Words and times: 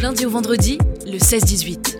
lundi 0.00 0.26
au 0.26 0.30
vendredi, 0.30 0.78
le 1.06 1.18
16-18. 1.18 1.96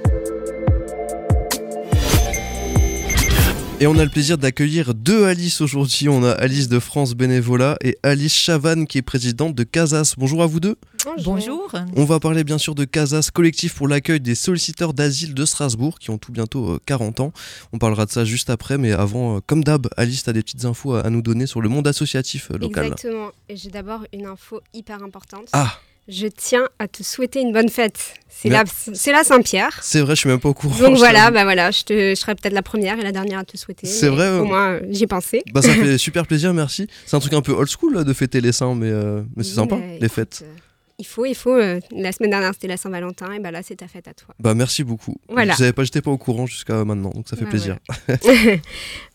Et 3.81 3.87
on 3.87 3.99
a 3.99 4.05
le 4.05 4.11
plaisir 4.11 4.39
d'accueillir 4.39 4.95
deux 4.95 5.25
Alice 5.25 5.61
aujourd'hui. 5.61 6.09
On 6.09 6.23
a 6.23 6.31
Alice 6.31 6.69
de 6.69 6.79
France 6.79 7.15
Bénévolat 7.15 7.77
et 7.83 7.99
Alice 8.05 8.35
Chavanne 8.35 8.87
qui 8.87 8.99
est 8.99 9.03
présidente 9.03 9.55
de 9.55 9.65
Casas. 9.65 10.15
Bonjour 10.17 10.43
à 10.43 10.47
vous 10.47 10.61
deux. 10.61 10.77
Bonjour. 11.25 11.73
On 11.97 12.05
va 12.05 12.21
parler 12.21 12.45
bien 12.45 12.59
sûr 12.59 12.77
de 12.77 12.85
Casas, 12.85 13.31
collectif 13.33 13.75
pour 13.75 13.89
l'accueil 13.89 14.21
des 14.21 14.35
solliciteurs 14.37 14.95
d'asile 14.95 15.35
de 15.35 15.45
Strasbourg 15.45 15.99
qui 15.99 16.11
ont 16.11 16.19
tout 16.19 16.33
bientôt 16.33 16.71
euh, 16.71 16.81
40 16.87 17.21
ans. 17.21 17.33
On 17.73 17.79
parlera 17.79 18.07
de 18.07 18.11
ça 18.11 18.25
juste 18.25 18.51
après, 18.51 18.79
mais 18.79 18.93
avant, 18.93 19.37
euh, 19.37 19.41
comme 19.45 19.65
d'hab, 19.65 19.89
Alice, 19.97 20.25
tu 20.25 20.31
as 20.31 20.33
des 20.33 20.43
petites 20.43 20.65
infos 20.65 20.95
à, 20.95 21.09
nous 21.11 21.23
donner 21.23 21.47
sur 21.47 21.61
le 21.61 21.69
monde 21.69 21.87
associatif 21.89 22.51
euh, 22.51 22.59
local. 22.59 22.87
Exactement. 22.87 23.31
Et 23.49 23.57
j'ai 23.57 23.71
d'abord 23.71 24.05
une 24.13 24.27
info 24.27 24.61
hyper 24.73 25.03
importante. 25.03 25.49
Ah, 25.53 25.79
Je 26.09 26.27
tiens 26.27 26.69
à 26.79 26.89
te 26.89 27.03
souhaiter 27.03 27.41
une 27.41 27.53
bonne 27.53 27.69
fête. 27.69 28.15
C'est 28.31 28.49
la, 28.49 28.65
la 29.13 29.25
Saint-Pierre. 29.25 29.79
c'est 29.83 30.01
vrai, 30.01 30.15
je 30.15 30.21
suis 30.21 30.29
même 30.29 30.39
pas 30.41 30.49
au 30.49 30.55
courant. 30.55 30.79
Donc 30.79 30.97
voilà, 30.97 31.31
bah 31.31 31.43
voilà, 31.45 31.71
je, 31.71 31.83
te, 31.83 31.93
je 32.11 32.15
serai 32.15 32.35
peut-être 32.35 32.53
la 32.55 32.63
première 32.63 32.99
et 32.99 33.03
la 33.03 33.11
dernière 33.13 33.41
à 33.41 33.45
te 33.45 33.57
souhaiter. 33.57 33.87
C'est 33.87 34.09
vrai, 34.09 34.29
Au 34.39 34.45
moins, 34.45 34.75
euh, 34.75 34.81
j'y 34.91 35.05
ai 35.05 35.07
pensé. 35.09 35.43
Bah, 35.53 35.61
ça 35.61 35.71
fait 35.75 35.99
super 35.99 36.27
plaisir, 36.27 36.55
merci. 36.55 36.87
C'est 37.05 37.17
un 37.17 37.21
truc 37.21 37.33
un 37.33 37.43
peu 37.43 37.53
old 37.53 37.69
school 37.69 37.95
là, 37.95 38.05
de 38.05 38.13
fêter 38.13 38.41
les 38.41 38.53
saints, 38.53 38.75
mais, 38.77 38.91
euh, 38.91 39.23
mais 39.37 39.43
c'est 39.43 39.55
sympa, 39.55 39.77
les 40.01 40.09
fêtes. 40.09 40.45
euh, 40.45 40.55
il 40.99 41.07
faut, 41.07 41.25
il 41.25 41.35
faut. 41.35 41.55
euh, 41.55 41.81
la 41.93 42.13
semaine 42.13 42.31
dernière, 42.31 42.53
c'était 42.55 42.67
la 42.69 42.77
Saint-Valentin, 42.77 43.33
et 43.33 43.39
bah 43.39 43.51
là, 43.51 43.63
c'est 43.63 43.77
ta 43.77 43.89
fête 43.89 44.09
à 44.09 44.15
toi. 44.15 44.35
Bah 44.41 44.55
merci 44.55 44.83
beaucoup. 44.85 45.17
Voilà. 45.29 45.55
Je 45.59 45.71
pas, 45.71 45.85
j'étais 45.85 46.03
pas 46.03 46.11
au 46.11 46.19
courant 46.19 46.47
jusqu'à 46.47 46.85
maintenant, 46.85 47.11
donc 47.11 47.29
ça 47.29 47.37
fait 47.37 47.45
Ouais, 47.45 47.51
plaisir. 47.51 47.79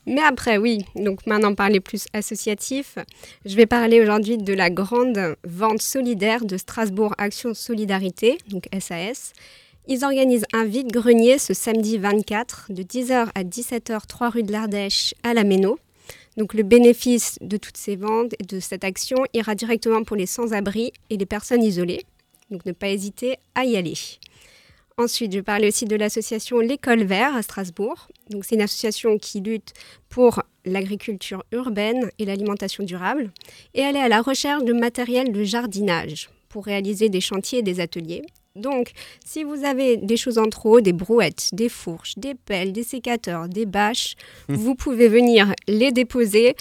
Mais 0.05 0.21
après, 0.21 0.57
oui, 0.57 0.85
donc 0.95 1.25
maintenant 1.27 1.55
parler 1.55 1.79
plus 1.79 2.05
associatif, 2.13 2.97
je 3.45 3.55
vais 3.55 3.65
parler 3.65 4.01
aujourd'hui 4.01 4.37
de 4.37 4.53
la 4.53 4.69
grande 4.69 5.35
vente 5.45 5.81
solidaire 5.81 6.45
de 6.45 6.57
Strasbourg 6.57 7.13
Action 7.17 7.53
Solidarité, 7.53 8.37
donc 8.49 8.63
SAS. 8.79 9.33
Ils 9.87 10.05
organisent 10.05 10.45
un 10.53 10.63
vide-grenier 10.63 11.37
ce 11.37 11.53
samedi 11.53 11.97
24 11.97 12.67
de 12.69 12.83
10h 12.83 13.27
à 13.35 13.43
17h, 13.43 14.07
3 14.07 14.29
rue 14.29 14.43
de 14.43 14.51
l'Ardèche 14.51 15.13
à 15.23 15.33
la 15.33 15.43
Méno. 15.43 15.77
Donc 16.37 16.53
le 16.53 16.63
bénéfice 16.63 17.37
de 17.41 17.57
toutes 17.57 17.77
ces 17.77 17.95
ventes 17.95 18.33
et 18.39 18.43
de 18.43 18.59
cette 18.59 18.83
action 18.83 19.17
ira 19.33 19.55
directement 19.55 20.03
pour 20.03 20.15
les 20.15 20.25
sans-abri 20.25 20.91
et 21.09 21.17
les 21.17 21.25
personnes 21.25 21.63
isolées. 21.63 22.05
Donc 22.49 22.65
ne 22.65 22.71
pas 22.71 22.89
hésiter 22.89 23.37
à 23.55 23.65
y 23.65 23.77
aller. 23.77 23.95
Ensuite, 24.97 25.33
je 25.33 25.39
parler 25.39 25.69
aussi 25.69 25.85
de 25.85 25.95
l'association 25.95 26.59
L'École 26.59 27.03
Vert 27.03 27.35
à 27.35 27.41
Strasbourg. 27.41 28.09
C'est 28.43 28.55
une 28.55 28.61
association 28.61 29.17
qui 29.17 29.41
lutte 29.41 29.73
pour 30.09 30.43
l'agriculture 30.65 31.43
urbaine 31.51 32.11
et 32.19 32.25
l'alimentation 32.25 32.83
durable. 32.83 33.31
Et 33.73 33.81
elle 33.81 33.95
est 33.95 34.01
à 34.01 34.07
la 34.07 34.21
recherche 34.21 34.63
de 34.63 34.73
matériel 34.73 35.31
de 35.31 35.43
jardinage 35.43 36.29
pour 36.47 36.65
réaliser 36.65 37.09
des 37.09 37.21
chantiers 37.21 37.59
et 37.59 37.63
des 37.63 37.79
ateliers. 37.79 38.21
Donc, 38.55 38.91
si 39.25 39.43
vous 39.43 39.63
avez 39.63 39.97
des 39.97 40.15
choses 40.15 40.37
en 40.37 40.47
trop, 40.47 40.79
des 40.79 40.93
brouettes, 40.93 41.49
des 41.53 41.69
fourches, 41.69 42.13
des 42.17 42.35
pelles, 42.35 42.71
des 42.71 42.83
sécateurs, 42.83 43.49
des 43.49 43.65
bâches, 43.65 44.13
vous 44.47 44.75
pouvez 44.75 45.07
venir 45.07 45.53
les 45.67 45.91
déposer 45.91 46.55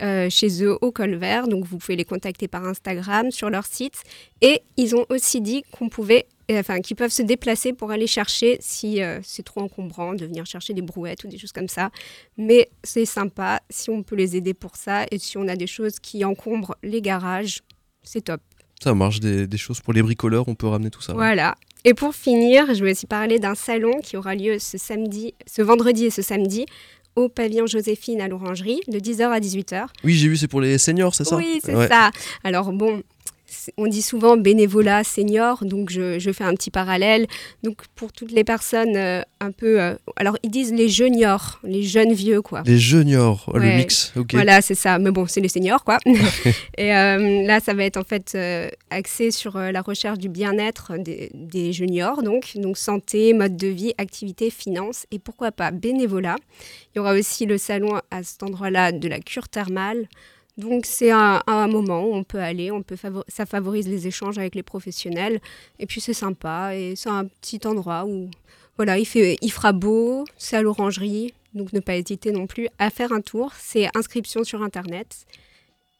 euh, 0.00 0.30
chez 0.30 0.64
eux 0.64 0.78
au 0.80 0.90
col 0.90 1.16
vert. 1.16 1.46
Donc, 1.46 1.66
vous 1.66 1.76
pouvez 1.76 1.96
les 1.96 2.06
contacter 2.06 2.48
par 2.48 2.64
Instagram, 2.64 3.30
sur 3.30 3.50
leur 3.50 3.66
site. 3.66 4.02
Et 4.40 4.62
ils 4.78 4.96
ont 4.96 5.04
aussi 5.10 5.42
dit 5.42 5.64
qu'on 5.70 5.90
pouvait 5.90 6.26
et, 6.48 6.58
enfin, 6.58 6.80
qui 6.80 6.94
peuvent 6.94 7.12
se 7.12 7.22
déplacer 7.22 7.72
pour 7.72 7.90
aller 7.90 8.06
chercher 8.06 8.56
si 8.60 9.02
euh, 9.02 9.20
c'est 9.22 9.42
trop 9.42 9.60
encombrant 9.60 10.14
de 10.14 10.26
venir 10.26 10.46
chercher 10.46 10.74
des 10.74 10.82
brouettes 10.82 11.24
ou 11.24 11.28
des 11.28 11.38
choses 11.38 11.52
comme 11.52 11.68
ça. 11.68 11.90
Mais 12.38 12.68
c'est 12.82 13.06
sympa 13.06 13.60
si 13.70 13.90
on 13.90 14.02
peut 14.02 14.16
les 14.16 14.36
aider 14.36 14.54
pour 14.54 14.76
ça 14.76 15.06
et 15.10 15.18
si 15.18 15.36
on 15.38 15.48
a 15.48 15.56
des 15.56 15.66
choses 15.66 15.98
qui 16.00 16.24
encombrent 16.24 16.76
les 16.82 17.02
garages, 17.02 17.60
c'est 18.02 18.22
top. 18.22 18.40
Ça 18.82 18.94
marche, 18.94 19.20
des, 19.20 19.46
des 19.46 19.56
choses 19.56 19.80
pour 19.80 19.92
les 19.92 20.02
bricoleurs, 20.02 20.46
on 20.48 20.54
peut 20.54 20.66
ramener 20.66 20.90
tout 20.90 21.00
ça. 21.00 21.12
ouais. 21.12 21.18
Voilà. 21.18 21.54
Et 21.86 21.92
pour 21.94 22.14
finir, 22.14 22.74
je 22.74 22.82
vais 22.84 22.92
aussi 22.92 23.06
parler 23.06 23.38
d'un 23.38 23.54
salon 23.54 24.00
qui 24.02 24.16
aura 24.16 24.34
lieu 24.34 24.58
ce 24.58 24.78
samedi, 24.78 25.34
ce 25.46 25.60
vendredi 25.62 26.06
et 26.06 26.10
ce 26.10 26.22
samedi 26.22 26.64
au 27.16 27.28
pavillon 27.28 27.66
Joséphine 27.66 28.20
à 28.20 28.26
l'Orangerie 28.28 28.80
de 28.88 28.98
10h 28.98 29.22
à 29.30 29.38
18h. 29.38 29.86
Oui, 30.02 30.14
j'ai 30.14 30.28
vu, 30.28 30.36
c'est 30.36 30.48
pour 30.48 30.60
les 30.62 30.78
seniors, 30.78 31.14
c'est 31.14 31.24
ça? 31.24 31.36
Oui, 31.36 31.60
c'est 31.62 31.76
Ouais. 31.76 31.86
ça. 31.88 32.10
Alors 32.42 32.72
bon, 32.72 33.02
on 33.76 33.86
dit 33.86 34.02
souvent 34.02 34.36
bénévolat 34.36 35.04
senior, 35.04 35.64
donc 35.64 35.90
je, 35.90 36.18
je 36.18 36.32
fais 36.32 36.44
un 36.44 36.54
petit 36.54 36.70
parallèle. 36.70 37.26
Donc 37.62 37.78
pour 37.94 38.12
toutes 38.12 38.32
les 38.32 38.44
personnes 38.44 38.96
euh, 38.96 39.22
un 39.40 39.50
peu... 39.50 39.80
euh, 39.80 39.94
alors 40.16 40.36
ils 40.42 40.50
disent 40.50 40.72
les 40.72 40.88
juniors, 40.88 41.60
les 41.64 41.82
jeunes 41.82 42.12
vieux, 42.12 42.42
quoi. 42.42 42.62
Les 42.66 42.78
juniors, 42.78 43.50
le 43.54 43.76
mix, 43.76 44.12
ok. 44.16 44.32
Voilà, 44.32 44.62
c'est 44.62 44.74
ça. 44.74 44.98
Mais 44.98 45.10
bon, 45.10 45.26
c'est 45.26 45.40
les 45.40 45.48
seniors, 45.48 45.84
quoi. 45.84 45.98
et 46.78 46.94
euh, 46.94 47.46
là, 47.46 47.60
ça 47.60 47.74
va 47.74 47.84
être 47.84 47.96
en 47.96 48.04
fait 48.04 48.36
axé 48.90 49.30
sur 49.30 49.58
la 49.58 49.82
recherche 49.82 50.18
du 50.18 50.28
bien-être 50.28 50.92
des, 50.98 51.30
des 51.34 51.72
juniors, 51.72 52.22
donc, 52.22 52.52
donc 52.56 52.76
santé, 52.76 53.32
mode 53.32 53.56
de 53.56 53.68
vie, 53.68 53.94
activité, 53.98 54.50
finance 54.50 55.06
et 55.10 55.18
pourquoi 55.18 55.52
pas 55.52 55.70
bénévolat. 55.70 56.36
Il 56.94 56.98
y 56.98 57.00
aura 57.00 57.14
aussi 57.14 57.46
le 57.46 57.58
salon 57.58 58.00
à 58.10 58.22
cet 58.22 58.42
endroit-là 58.42 58.92
de 58.92 59.08
la 59.08 59.20
cure 59.20 59.48
thermale. 59.48 60.08
Donc 60.56 60.86
c'est 60.86 61.10
un, 61.10 61.42
un 61.46 61.66
moment 61.66 62.04
où 62.06 62.14
on 62.14 62.22
peut 62.24 62.38
aller, 62.38 62.70
on 62.70 62.82
peut 62.82 62.94
favor- 62.96 63.24
ça 63.28 63.44
favorise 63.44 63.88
les 63.88 64.06
échanges 64.06 64.38
avec 64.38 64.54
les 64.54 64.62
professionnels 64.62 65.40
et 65.80 65.86
puis 65.86 66.00
c'est 66.00 66.14
sympa 66.14 66.76
et 66.76 66.94
c'est 66.96 67.08
un 67.10 67.26
petit 67.26 67.60
endroit 67.66 68.04
où 68.06 68.30
voilà, 68.76 68.98
il, 68.98 69.04
fait, 69.04 69.36
il 69.40 69.50
fera 69.50 69.72
beau, 69.72 70.24
c'est 70.36 70.56
à 70.56 70.62
l'orangerie, 70.62 71.32
donc 71.54 71.72
ne 71.72 71.80
pas 71.80 71.96
hésiter 71.96 72.32
non 72.32 72.46
plus 72.48 72.68
à 72.78 72.90
faire 72.90 73.12
un 73.12 73.20
tour. 73.20 73.52
C'est 73.58 73.88
inscription 73.96 74.42
sur 74.42 74.62
Internet 74.64 75.26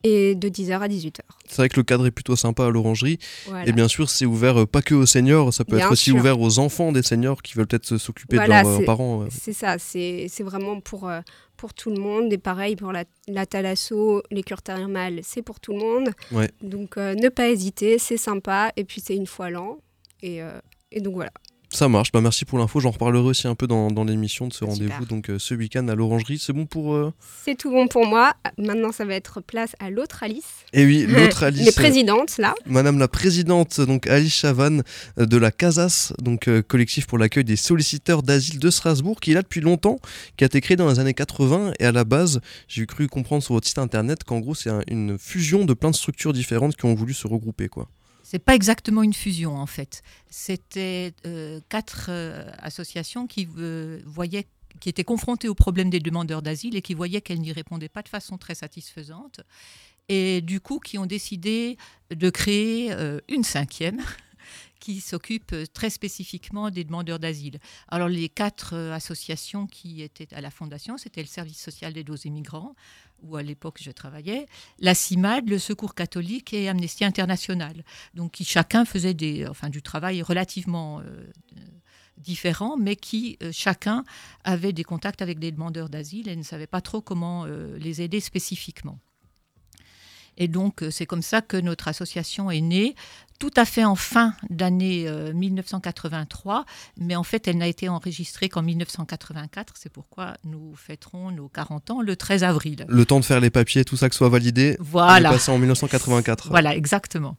et 0.03 0.35
de 0.35 0.49
10h 0.49 0.81
à 0.81 0.89
18h. 0.89 1.21
C'est 1.49 1.57
vrai 1.57 1.69
que 1.69 1.77
le 1.77 1.83
cadre 1.85 2.05
est 2.07 2.11
plutôt 2.11 2.37
sympa 2.37 2.67
à 2.67 2.71
l'orangerie. 2.71 3.19
Voilà. 3.47 3.67
Et 3.67 3.73
bien 3.73 3.89
sûr, 3.89 4.11
c'est 4.11 4.27
ouvert 4.27 4.63
euh, 4.63 4.67
pas 4.67 4.83
que 4.83 4.95
aux 4.95 5.07
seniors, 5.07 5.55
ça 5.55 5.65
peut 5.65 5.77
Bien 5.77 5.87
être 5.87 5.93
aussi 5.93 6.11
sûr. 6.11 6.17
ouvert 6.17 6.39
aux 6.41 6.59
enfants 6.59 6.93
des 6.93 7.03
seniors 7.03 7.41
qui 7.43 7.55
veulent 7.55 7.67
peut-être 7.69 7.97
s'occuper 7.97 8.37
Voilà, 8.37 8.63
de 8.65 8.69
leurs 8.69 8.81
euh, 8.81 8.85
parents. 8.85 9.23
euh. 9.23 9.29
C'est 9.31 9.53
ça, 9.55 9.79
c'est 9.79 10.27
c'est 10.29 10.43
vraiment 10.43 10.81
pour, 10.81 11.09
pour 11.57 11.75
tout 11.75 11.91
le 11.91 12.01
monde. 12.01 12.33
Et 12.33 12.39
pareil 12.39 12.77
pour 12.77 12.93
la, 12.93 13.05
la 13.29 13.47
thalasso, 13.47 14.23
les 14.31 14.43
cures 14.43 14.63
thermales, 14.63 15.21
c'est 15.23 15.43
pour 15.43 15.61
tout 15.61 15.73
le 15.73 15.79
monde. 15.79 16.11
Ouais. 16.33 16.51
Donc 16.63 16.97
euh, 16.97 17.15
ne 17.15 17.29
pas 17.29 17.49
hésiter, 17.49 17.99
c'est 17.99 18.17
sympa. 18.17 18.73
Et 18.77 18.85
puis 18.85 19.01
c'est 19.01 19.17
une 19.17 19.27
fois 19.27 19.51
l'an. 19.51 19.79
Et, 20.23 20.43
euh, 20.43 20.59
et 20.91 21.01
donc 21.01 21.15
voilà. 21.15 21.33
Ça 21.75 21.89
marche, 21.89 22.13
bah 22.13 22.21
merci 22.21 22.45
pour 22.45 22.59
l'info, 22.61 22.79
j'en 22.79 22.93
reparlerai 22.93 23.25
aussi 23.25 23.49
un 23.49 23.57
peu 23.57 23.67
dans, 23.67 23.91
dans 23.91 24.05
l'émission 24.05 24.47
de 24.47 24.53
ce 24.53 24.65
rendez-vous, 24.65 25.07
donc 25.07 25.29
euh, 25.29 25.41
ce 25.41 25.55
week-end 25.55 25.89
à 25.89 25.97
l'orangerie. 25.97 26.39
C'est 26.39 26.53
bon 26.53 26.67
pour... 26.67 26.95
euh, 26.95 27.13
C'est 27.45 27.57
tout 27.59 27.71
bon 27.73 27.89
pour 27.89 28.07
moi. 28.07 28.35
Maintenant, 28.59 28.93
ça 28.93 29.05
va 29.05 29.15
être 29.15 29.41
place 29.41 29.75
à 29.81 29.91
l'autre 29.91 30.23
Alice. 30.23 30.45
Eh 30.73 30.85
oui, 30.87 31.05
l'autre 31.09 31.43
Alice. 31.43 31.67
Les 31.67 31.73
présidentes, 31.73 32.39
là. 32.39 32.55
Madame 32.67 33.01
la 33.01 33.09
présidente, 33.09 33.81
donc 33.81 34.07
Alice 34.07 34.33
Chavanne 34.33 34.85
euh, 35.19 35.27
de 35.27 35.37
la 35.37 35.51
CASAS, 35.51 36.13
donc 36.21 36.47
euh, 36.47 36.63
collectif 36.63 37.09
pour 37.09 37.19
l'accueil 37.19 37.43
des 37.45 37.57
solliciteurs 37.57 38.23
d'asile 38.23 38.61
de 38.61 38.71
Strasbourg, 38.71 39.19
qui 39.19 39.33
est 39.33 39.35
là 39.35 39.43
depuis 39.43 39.61
longtemps, 39.61 39.99
qui 40.37 40.45
a 40.45 40.47
été 40.47 40.61
créé 40.61 40.77
dans 40.77 40.89
les 40.89 41.01
années 41.01 41.13
80 41.15 41.73
et 41.81 41.85
à 41.87 41.91
la 41.91 42.05
base, 42.05 42.41
j'ai 42.69 42.87
cru 42.87 43.09
comprendre 43.09 43.43
sur 43.43 43.53
votre 43.55 43.67
site 43.67 43.79
internet 43.79 44.23
qu'en 44.23 44.39
gros 44.39 44.55
c'est 44.55 44.71
un- 44.71 44.83
une 44.87 45.19
fusion 45.19 45.65
de 45.65 45.75
plein 45.75 45.91
de 45.91 45.97
structures 45.97 46.33
différentes 46.33 46.77
qui 46.77 46.85
ont 46.87 46.95
voulu 46.95 47.15
se 47.15 47.27
regrouper 47.27 47.67
quoi. 47.67 47.89
C'est 48.25 48.39
pas 48.39 48.55
exactement 48.55 49.03
une 49.03 49.13
fusion 49.13 49.55
en 49.57 49.67
fait. 49.67 50.03
C'était 50.31 51.13
euh, 51.27 51.61
quatre 51.69 52.07
euh, 52.09 52.51
associations 52.59 53.27
qui 53.27 53.47
euh, 53.59 54.01
voyaient 54.07 54.47
qui 54.81 54.89
étaient 54.89 55.05
confrontées 55.05 55.49
au 55.49 55.55
problème 55.55 55.91
des 55.91 56.01
demandeurs 56.01 56.41
d'asile 56.41 56.75
et 56.75 56.83
qui 56.83 56.95
voyaient 56.95 57.21
qu'elles 57.21 57.41
n'y 57.41 57.53
répondaient 57.53 57.91
pas 57.91 58.03
de 58.03 58.09
façon 58.09 58.39
très 58.39 58.55
satisfaisante. 58.55 59.41
Et 60.09 60.41
du 60.41 60.61
coup, 60.61 60.81
qui 60.81 60.99
ont 60.99 61.07
décidé 61.07 61.77
de 62.11 62.29
créer 62.29 62.93
une 63.29 63.45
cinquième 63.45 64.03
qui 64.81 65.01
s'occupe 65.01 65.55
très 65.73 65.91
spécifiquement 65.91 66.71
des 66.71 66.83
demandeurs 66.83 67.21
d'asile. 67.21 67.61
Alors 67.89 68.09
les 68.09 68.29
quatre 68.29 68.75
associations 68.75 69.69
qui 69.69 70.03
étaient 70.03 70.35
à 70.35 70.41
la 70.41 70.51
fondation, 70.51 70.99
c'était 70.99 71.23
le 71.23 71.29
service 71.29 71.63
social 71.63 71.93
d'aide 71.93 72.11
aux 72.11 72.17
immigrants, 72.17 72.75
où 73.23 73.37
à 73.37 73.43
l'époque 73.43 73.79
je 73.81 73.91
travaillais, 73.91 74.47
la 74.79 74.95
CIMAD, 74.95 75.49
le 75.49 75.59
Secours 75.59 75.95
catholique 75.95 76.53
et 76.53 76.69
Amnesty 76.69 77.05
International. 77.05 77.85
Donc 78.15 78.33
qui 78.33 78.45
chacun 78.45 78.85
faisait 78.85 79.15
des, 79.15 79.47
enfin, 79.47 79.71
du 79.71 79.83
travail 79.83 80.23
relativement 80.23 81.01
euh, 81.01 81.03
euh, 81.57 81.61
différent, 82.19 82.77
mais 82.77 82.97
qui 82.97 83.39
euh, 83.43 83.51
chacun 83.53 84.05
avait 84.45 84.73
des 84.73 84.85
contacts 84.85 85.23
avec 85.23 85.39
des 85.39 85.53
demandeurs 85.53 85.89
d'asile 85.89 86.29
et 86.29 86.37
ne 86.37 86.43
savait 86.43 86.67
pas 86.67 86.81
trop 86.81 87.01
comment 87.01 87.45
euh, 87.45 87.77
les 87.79 88.03
aider 88.03 88.21
spécifiquement. 88.21 88.99
Et 90.37 90.49
donc, 90.49 90.83
euh, 90.83 90.91
c'est 90.91 91.07
comme 91.07 91.23
ça 91.23 91.41
que 91.43 91.57
notre 91.57 91.89
association 91.89 92.51
est 92.51 92.61
née, 92.61 92.95
tout 93.39 93.51
à 93.57 93.65
fait 93.65 93.85
en 93.85 93.95
fin 93.97 94.35
d'année 94.51 95.05
euh, 95.09 95.33
1983, 95.33 96.65
mais 96.99 97.17
en 97.17 97.23
fait, 97.23 97.49
elle 97.49 97.59
n'a 97.59 97.67
été 97.67 97.89
enregistrée 97.89 98.49
qu'en 98.49 98.63
1984. 98.63 99.75
C'est 99.77 99.93
pourquoi 99.93 100.35
nous 100.45 100.75
fêterons 100.77 101.31
nos 101.31 101.49
40 101.49 101.91
ans 101.91 102.01
le 102.01 102.17
13 102.17 102.45
avril. 102.45 102.87
Le 102.89 103.05
temps 103.05 103.21
de 103.21 103.25
faire 103.25 103.41
les 103.41 103.51
papiers, 103.51 103.85
tout 103.85 103.97
ça 103.97 104.09
que 104.09 104.15
soit 104.15 104.29
validé, 104.29 104.77
Voilà. 104.81 105.31
passé 105.31 105.51
en 105.51 105.59
1984. 105.59 106.49
Voilà, 106.49 106.75
exactement. 106.77 107.37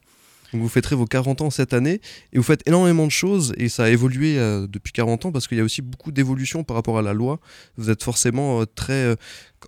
Donc 0.52 0.62
vous 0.62 0.68
fêterez 0.68 0.94
vos 0.94 1.06
40 1.06 1.40
ans 1.40 1.50
cette 1.50 1.72
année 1.74 2.00
et 2.32 2.36
vous 2.36 2.42
faites 2.44 2.62
énormément 2.68 3.04
de 3.04 3.10
choses 3.10 3.52
et 3.56 3.68
ça 3.68 3.84
a 3.84 3.88
évolué 3.88 4.38
euh, 4.38 4.68
depuis 4.68 4.92
40 4.92 5.26
ans 5.26 5.32
parce 5.32 5.48
qu'il 5.48 5.58
y 5.58 5.60
a 5.60 5.64
aussi 5.64 5.82
beaucoup 5.82 6.12
d'évolutions 6.12 6.62
par 6.62 6.76
rapport 6.76 6.98
à 6.98 7.02
la 7.02 7.14
loi. 7.14 7.40
Vous 7.76 7.90
êtes 7.90 8.04
forcément 8.04 8.60
euh, 8.60 8.64
très, 8.64 8.92
euh, 8.92 9.16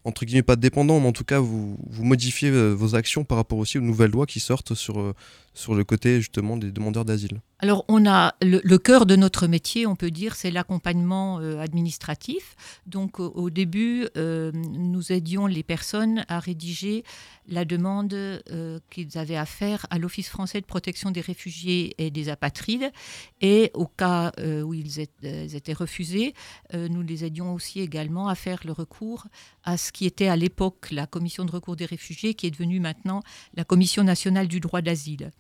entre 0.05 0.25
guillemets 0.25 0.43
pas 0.43 0.57
dépendant, 0.57 1.01
mais 1.01 1.09
en 1.09 1.13
tout 1.13 1.25
cas 1.25 1.41
vous, 1.41 1.77
modifiez 1.99 2.51
vos 2.51 2.95
actions 2.95 3.25
par 3.25 3.37
rapport 3.37 3.59
aussi 3.59 3.79
aux 3.79 3.83
nouvelles 3.83 4.11
lois 4.11 4.27
qui 4.27 4.41
sortent 4.41 4.75
sur, 4.75 5.15
sur 5.55 5.75
le 5.75 5.85
côté 5.85 6.21
justement 6.21 6.57
des 6.57 6.71
demandeurs 6.71 7.05
d'asile 7.05 7.41
alors, 7.61 7.85
on 7.89 8.07
a 8.07 8.37
le, 8.41 8.77
cœur 8.77 9.05
de 9.05 9.17
notre 9.17 9.49
métier, 9.49 9.85
on 9.85 9.97
peut 9.97 10.13
dire, 10.13 10.37
c'est 10.37 10.53
l'accompagnement 10.53 11.41
euh, 11.41 11.59
administratif. 11.59 12.55
Donc, 12.87 13.19
au, 13.19 13.51
début, 13.51 14.07
euh, 14.17 14.53
nous 14.55 15.11
aidions 15.11 15.47
les 15.47 15.65
personnes 15.65 16.25
à 16.29 16.39
rédiger 16.39 17.03
la 17.49 17.65
demande 17.65 18.15
euh, 18.15 18.79
qu'ils 18.91 19.19
avaient 19.19 19.37
à 19.37 19.47
faire 19.47 19.87
à 19.91 19.99
l'Office 19.99 20.29
français 20.29 20.61
de 20.61 20.67
protection 20.67 21.11
des 21.11 21.21
réfugiés 21.21 21.97
et 21.99 22.13
des 22.13 22.29
apatrides. 22.29 22.93
Et 23.41 23.73
au 23.75 23.87
cas 23.87 24.33
où 24.39 24.75
ils, 24.75 25.01
étaient 25.21 25.73
refusés, 25.73 26.35
nous 26.73 27.03
les 27.03 27.25
aidions 27.25 27.55
aussi 27.55 27.81
également 27.81 28.29
à 28.29 28.35
faire 28.35 28.61
le 28.65 28.73
recours 28.73 29.27
à 29.65 29.77
ce 29.89 29.93
qui 29.93 30.05
était 30.05 30.29
à 30.29 30.37
l'époque 30.37 30.91
la 30.91 31.07
Commission 31.07 31.45
de 31.45 31.51
recours 31.51 31.75
des 31.75 31.87
réfugiés, 31.87 32.35
qui 32.35 32.47
est 32.47 32.51
devenue 32.51 32.79
maintenant 32.79 33.23
la 33.55 33.65
Commission 33.65 34.05
nationale 34.05 34.47
du 34.47 34.61
droit 34.61 34.83
d'asile. 34.83 35.31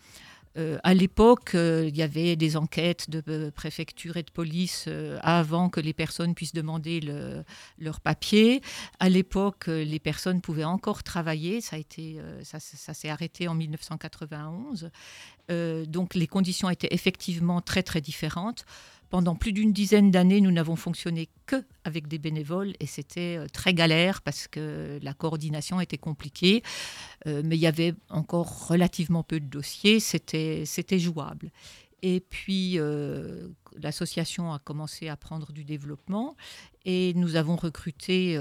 Euh, 0.56 0.78
à 0.82 0.94
l'époque, 0.94 1.54
euh, 1.54 1.84
il 1.86 1.96
y 1.96 2.02
avait 2.02 2.34
des 2.34 2.56
enquêtes 2.56 3.10
de 3.10 3.22
euh, 3.28 3.50
préfecture 3.50 4.16
et 4.16 4.22
de 4.22 4.30
police 4.30 4.88
avant 5.20 5.68
que 5.68 5.80
les 5.80 5.92
personnes 5.92 6.34
puissent 6.34 6.54
demander 6.54 7.00
leur 7.78 8.00
papier. 8.00 8.62
À 8.98 9.10
l'époque, 9.10 9.66
les 9.66 9.98
personnes 9.98 10.40
pouvaient 10.40 10.64
encore 10.64 11.02
travailler. 11.02 11.60
Ça, 11.60 11.76
a 11.76 11.78
été, 11.78 12.20
ça 12.42 12.58
s'est 12.60 13.10
arrêté 13.10 13.48
en 13.48 13.54
1991. 13.54 14.90
donc 15.86 16.14
les 16.14 16.26
conditions 16.26 16.70
étaient 16.70 16.92
effectivement 16.92 17.60
très 17.60 17.82
très 17.82 18.00
différentes. 18.00 18.64
Pendant 19.10 19.36
plus 19.36 19.52
d'une 19.52 19.72
dizaine 19.72 20.10
d'années, 20.10 20.42
nous 20.42 20.50
n'avons 20.50 20.76
fonctionné 20.76 21.30
que 21.46 21.64
avec 21.84 22.08
des 22.08 22.18
bénévoles 22.18 22.74
et 22.78 22.86
c'était 22.86 23.38
euh, 23.38 23.46
très 23.46 23.72
galère 23.72 24.20
parce 24.20 24.48
que 24.48 24.98
la 25.02 25.14
coordination 25.14 25.80
était 25.80 25.96
compliquée, 25.96 26.62
euh, 27.26 27.40
mais 27.44 27.56
il 27.56 27.60
y 27.60 27.66
avait 27.66 27.94
encore 28.10 28.68
relativement 28.68 29.22
peu 29.22 29.40
de 29.40 29.46
dossiers, 29.46 29.98
c'était 29.98 30.66
jouable. 30.98 31.50
Et 32.02 32.20
puis, 32.20 32.78
euh, 32.78 33.48
l'association 33.80 34.52
a 34.52 34.58
commencé 34.58 35.08
à 35.08 35.16
prendre 35.16 35.52
du 35.52 35.64
développement 35.64 36.36
et 36.84 37.14
nous 37.14 37.34
avons 37.34 37.56
recruté 37.56 38.38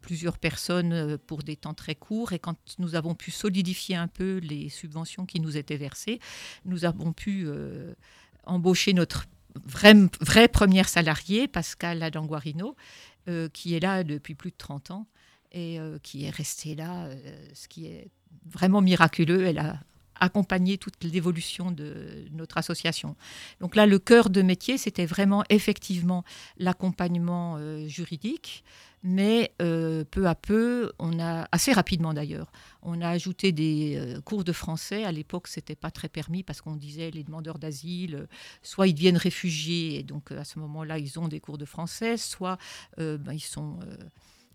plusieurs 0.00 0.38
personnes 0.38 1.18
pour 1.26 1.42
des 1.42 1.56
temps 1.56 1.74
très 1.74 1.94
courts. 1.94 2.32
Et 2.32 2.38
quand 2.38 2.56
nous 2.78 2.94
avons 2.94 3.14
pu 3.14 3.32
solidifier 3.32 3.96
un 3.96 4.06
peu 4.08 4.38
les 4.38 4.68
subventions 4.68 5.26
qui 5.26 5.40
nous 5.40 5.56
étaient 5.56 5.76
versées, 5.76 6.20
nous 6.64 6.84
avons 6.84 7.12
pu 7.12 7.48
embaucher 8.44 8.94
notre 8.94 9.26
vraie, 9.64 9.94
vraie 10.20 10.48
première 10.48 10.88
salariée, 10.88 11.48
Pascal 11.48 12.02
Adanguarino, 12.02 12.76
euh, 13.28 13.48
qui 13.48 13.74
est 13.74 13.80
là 13.80 14.04
depuis 14.04 14.34
plus 14.34 14.50
de 14.50 14.56
30 14.56 14.90
ans 14.90 15.06
et 15.52 15.80
euh, 15.80 15.98
qui 16.02 16.24
est 16.24 16.30
restée 16.30 16.74
là, 16.74 17.06
euh, 17.06 17.46
ce 17.54 17.68
qui 17.68 17.86
est 17.86 18.10
vraiment 18.46 18.80
miraculeux. 18.80 19.46
Elle 19.46 19.58
a 19.58 19.80
accompagné 20.20 20.78
toute 20.78 21.02
l'évolution 21.02 21.70
de 21.70 22.24
notre 22.32 22.58
association. 22.58 23.16
Donc 23.60 23.76
là, 23.76 23.86
le 23.86 23.98
cœur 23.98 24.30
de 24.30 24.42
métier, 24.42 24.78
c'était 24.78 25.06
vraiment 25.06 25.44
effectivement 25.48 26.24
l'accompagnement 26.58 27.58
juridique, 27.88 28.64
mais 29.02 29.52
euh, 29.62 30.04
peu 30.10 30.26
à 30.26 30.34
peu, 30.34 30.92
on 30.98 31.18
a, 31.18 31.48
assez 31.52 31.72
rapidement 31.72 32.12
d'ailleurs, 32.12 32.52
on 32.82 33.00
a 33.00 33.08
ajouté 33.08 33.50
des 33.52 33.96
euh, 33.96 34.20
cours 34.20 34.44
de 34.44 34.52
français. 34.52 35.04
À 35.04 35.12
l'époque, 35.12 35.48
ce 35.48 35.58
n'était 35.58 35.74
pas 35.74 35.90
très 35.90 36.08
permis 36.08 36.42
parce 36.42 36.60
qu'on 36.60 36.76
disait 36.76 37.10
les 37.10 37.24
demandeurs 37.24 37.58
d'asile, 37.58 38.14
euh, 38.14 38.26
soit 38.62 38.88
ils 38.88 38.94
deviennent 38.94 39.16
réfugiés, 39.16 40.00
et 40.00 40.02
donc 40.02 40.32
à 40.32 40.44
ce 40.44 40.58
moment-là, 40.58 40.98
ils 40.98 41.18
ont 41.18 41.28
des 41.28 41.40
cours 41.40 41.58
de 41.58 41.64
français, 41.64 42.16
soit 42.16 42.58
ben, 42.98 43.32
ils 43.32 43.40
sont 43.40 43.78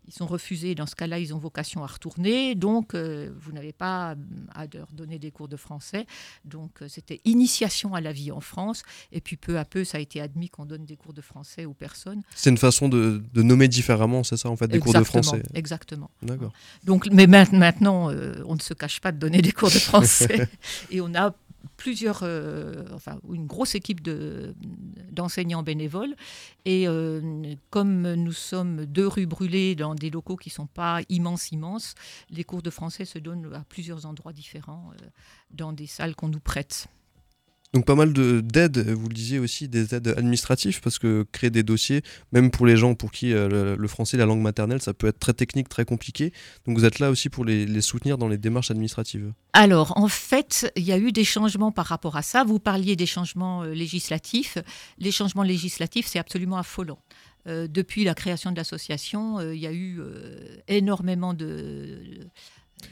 ils 0.06 0.14
sont 0.14 0.26
refusés. 0.26 0.74
Dans 0.74 0.86
ce 0.86 0.94
cas-là, 0.94 1.18
ils 1.18 1.34
ont 1.34 1.38
vocation 1.38 1.82
à 1.82 1.86
retourner. 1.86 2.54
Donc, 2.54 2.94
euh, 2.94 3.30
vous 3.38 3.52
n'avez 3.52 3.72
pas 3.72 4.14
à 4.54 4.66
leur 4.72 4.92
donner 4.92 5.18
des 5.18 5.30
cours 5.30 5.48
de 5.48 5.56
français. 5.56 6.06
Donc, 6.44 6.82
euh, 6.82 6.88
c'était 6.88 7.20
initiation 7.24 7.94
à 7.94 8.00
la 8.00 8.12
vie 8.12 8.30
en 8.32 8.40
France. 8.40 8.82
Et 9.12 9.20
puis, 9.20 9.36
peu 9.36 9.58
à 9.58 9.64
peu, 9.64 9.84
ça 9.84 9.98
a 9.98 10.00
été 10.00 10.20
admis 10.20 10.48
qu'on 10.48 10.66
donne 10.66 10.84
des 10.84 10.96
cours 10.96 11.12
de 11.12 11.20
français 11.20 11.64
aux 11.64 11.74
personnes. 11.74 12.22
C'est 12.34 12.50
une 12.50 12.58
façon 12.58 12.88
de, 12.88 13.22
nommer 13.34 13.68
différemment, 13.68 14.24
c'est 14.24 14.36
ça, 14.36 14.48
en 14.48 14.56
fait, 14.56 14.68
des 14.68 14.78
cours 14.78 14.94
de 14.94 15.04
français 15.04 15.42
Exactement. 15.54 16.10
D'accord. 16.22 16.52
Donc, 16.84 17.08
mais 17.12 17.26
maintenant, 17.26 18.10
euh, 18.10 18.42
on 18.46 18.54
ne 18.54 18.60
se 18.60 18.74
cache 18.74 19.00
pas 19.00 19.12
de 19.12 19.18
donner 19.18 19.42
des 19.42 19.52
cours 19.52 19.70
de 19.70 19.78
français. 19.78 20.48
et 20.90 21.00
on 21.00 21.14
a 21.14 21.34
plusieurs, 21.76 22.20
euh, 22.22 22.84
une 23.32 23.46
grosse 23.46 23.74
équipe 23.74 24.00
d'enseignants 25.12 25.62
bénévoles. 25.62 26.14
Et 26.64 26.88
euh, 26.88 27.54
comme 27.70 28.14
nous 28.14 28.32
sommes 28.32 28.86
deux 28.86 29.06
rues 29.06 29.26
brûlées 29.26 29.74
dans 29.74 29.94
des 29.94 30.10
locaux 30.10 30.36
qui 30.36 30.48
ne 30.48 30.54
sont 30.54 30.66
pas 30.66 31.00
immenses, 31.08 31.52
immenses, 31.52 31.94
les 32.30 32.44
cours 32.44 32.62
de 32.62 32.70
français 32.70 33.04
se 33.04 33.18
donnent 33.18 33.52
à 33.54 33.64
plusieurs 33.68 34.06
endroits 34.06 34.32
différents 34.32 34.90
euh, 34.92 35.06
dans 35.50 35.72
des 35.72 35.86
salles 35.86 36.14
qu'on 36.14 36.28
nous 36.28 36.40
prête. 36.40 36.88
Donc 37.74 37.84
pas 37.84 37.94
mal 37.94 38.12
d'aides, 38.12 38.78
vous 38.78 39.08
le 39.08 39.14
disiez 39.14 39.38
aussi, 39.38 39.68
des 39.68 39.94
aides 39.94 40.08
administratives, 40.16 40.80
parce 40.80 40.98
que 40.98 41.26
créer 41.32 41.50
des 41.50 41.62
dossiers, 41.62 42.02
même 42.32 42.50
pour 42.50 42.64
les 42.64 42.76
gens 42.76 42.94
pour 42.94 43.10
qui 43.10 43.32
euh, 43.32 43.76
le, 43.76 43.88
français 43.88 44.16
la 44.16 44.24
langue 44.24 44.40
maternelle, 44.40 44.80
ça 44.80 44.94
peut 44.94 45.08
être 45.08 45.18
très 45.18 45.32
technique, 45.32 45.68
très 45.68 45.84
compliqué. 45.84 46.32
Donc 46.66 46.78
vous 46.78 46.84
êtes 46.84 47.00
là 47.00 47.10
aussi 47.10 47.28
pour 47.28 47.44
les, 47.44 47.80
soutenir 47.80 48.18
dans 48.18 48.28
les 48.28 48.38
démarches 48.38 48.70
administratives. 48.70 49.32
Alors 49.52 49.96
en 49.98 50.08
fait, 50.08 50.72
il 50.76 50.84
y 50.84 50.92
a 50.92 50.98
eu 50.98 51.12
des 51.12 51.24
changements 51.24 51.72
par 51.72 51.86
rapport 51.86 52.16
à 52.16 52.22
ça. 52.22 52.44
Vous 52.44 52.58
parliez 52.58 52.96
des 52.96 53.06
changements 53.06 53.62
euh, 53.62 53.72
législatifs. 53.72 54.58
Les 54.98 55.10
changements 55.10 55.42
législatifs, 55.42 56.06
c'est 56.06 56.18
absolument 56.18 56.56
affolant. 56.56 56.98
Euh, 57.46 57.68
depuis 57.68 58.04
la 58.04 58.14
création 58.14 58.52
de 58.52 58.56
l'association, 58.56 59.40
il 59.40 59.58
y 59.58 59.66
a 59.66 59.72
eu 59.72 60.00
énormément 60.68 61.34
de 61.34 62.00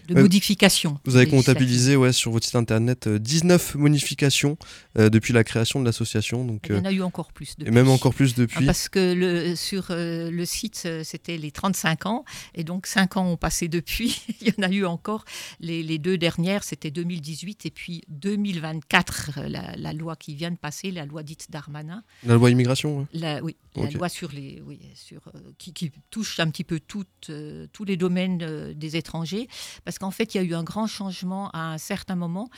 de 0.08 0.14
modifications. 0.14 0.98
Vous 1.04 1.16
avez 1.16 1.26
comptabilisé 1.26 1.96
ouais, 1.96 2.12
sur 2.12 2.30
votre 2.30 2.46
site 2.46 2.56
internet 2.56 3.08
19 3.08 3.76
euh, 3.76 3.78
modifications 3.78 4.56
euh, 4.98 5.10
depuis 5.10 5.32
la 5.32 5.44
création 5.44 5.80
de 5.80 5.84
l'association. 5.84 6.44
Donc, 6.44 6.66
Il 6.68 6.76
y 6.76 6.78
en 6.78 6.84
a 6.84 6.92
eu 6.92 7.02
encore 7.02 7.32
plus 7.32 7.56
depuis. 7.56 7.68
Et 7.68 7.74
même 7.74 7.88
encore 7.88 8.14
plus 8.14 8.34
depuis. 8.34 8.58
Ah, 8.62 8.66
parce 8.66 8.88
que 8.88 9.14
le, 9.14 9.56
sur 9.56 9.88
euh, 9.90 10.30
le 10.30 10.44
site, 10.44 10.88
c'était 11.02 11.36
les 11.36 11.50
35 11.50 12.06
ans, 12.06 12.24
et 12.54 12.64
donc 12.64 12.86
5 12.86 13.16
ans 13.16 13.26
ont 13.26 13.36
passé 13.36 13.68
depuis. 13.68 14.22
Il 14.40 14.48
y 14.48 14.54
en 14.58 14.62
a 14.62 14.70
eu 14.70 14.84
encore. 14.84 15.24
Les, 15.60 15.82
les 15.82 15.98
deux 15.98 16.18
dernières, 16.18 16.64
c'était 16.64 16.90
2018 16.90 17.66
et 17.66 17.70
puis 17.70 18.02
2024, 18.08 19.40
la, 19.46 19.92
loi 19.92 20.16
qui 20.16 20.34
vient 20.34 20.50
de 20.50 20.56
passer, 20.56 20.90
la 20.90 21.06
loi 21.06 21.22
dite 21.22 21.50
Darmanin. 21.50 22.02
La 22.24 22.34
loi 22.34 22.50
immigration 22.50 23.06
la, 23.12 23.42
Oui, 23.42 23.56
la 23.76 23.90
loi 23.90 24.08
sur 24.08 24.30
les, 24.32 24.60
oui, 24.62 24.80
sur, 24.94 25.20
qui, 25.58 25.72
qui, 25.72 25.90
touche 26.10 26.38
un 26.40 26.50
petit 26.50 26.64
peu 26.64 26.80
toutes, 26.80 27.30
tous 27.72 27.84
les 27.84 27.96
domaines 27.96 28.72
des 28.72 28.96
étrangers 28.96 29.48
parce 29.84 29.98
qu'en 29.98 30.10
fait, 30.10 30.34
il 30.34 30.38
y 30.38 30.40
a 30.40 30.44
eu 30.44 30.54
un 30.54 30.64
grand 30.64 30.86
changement 30.86 31.50
à 31.50 31.72
un 31.72 31.78
certain 31.78 32.16
moment. 32.16 32.48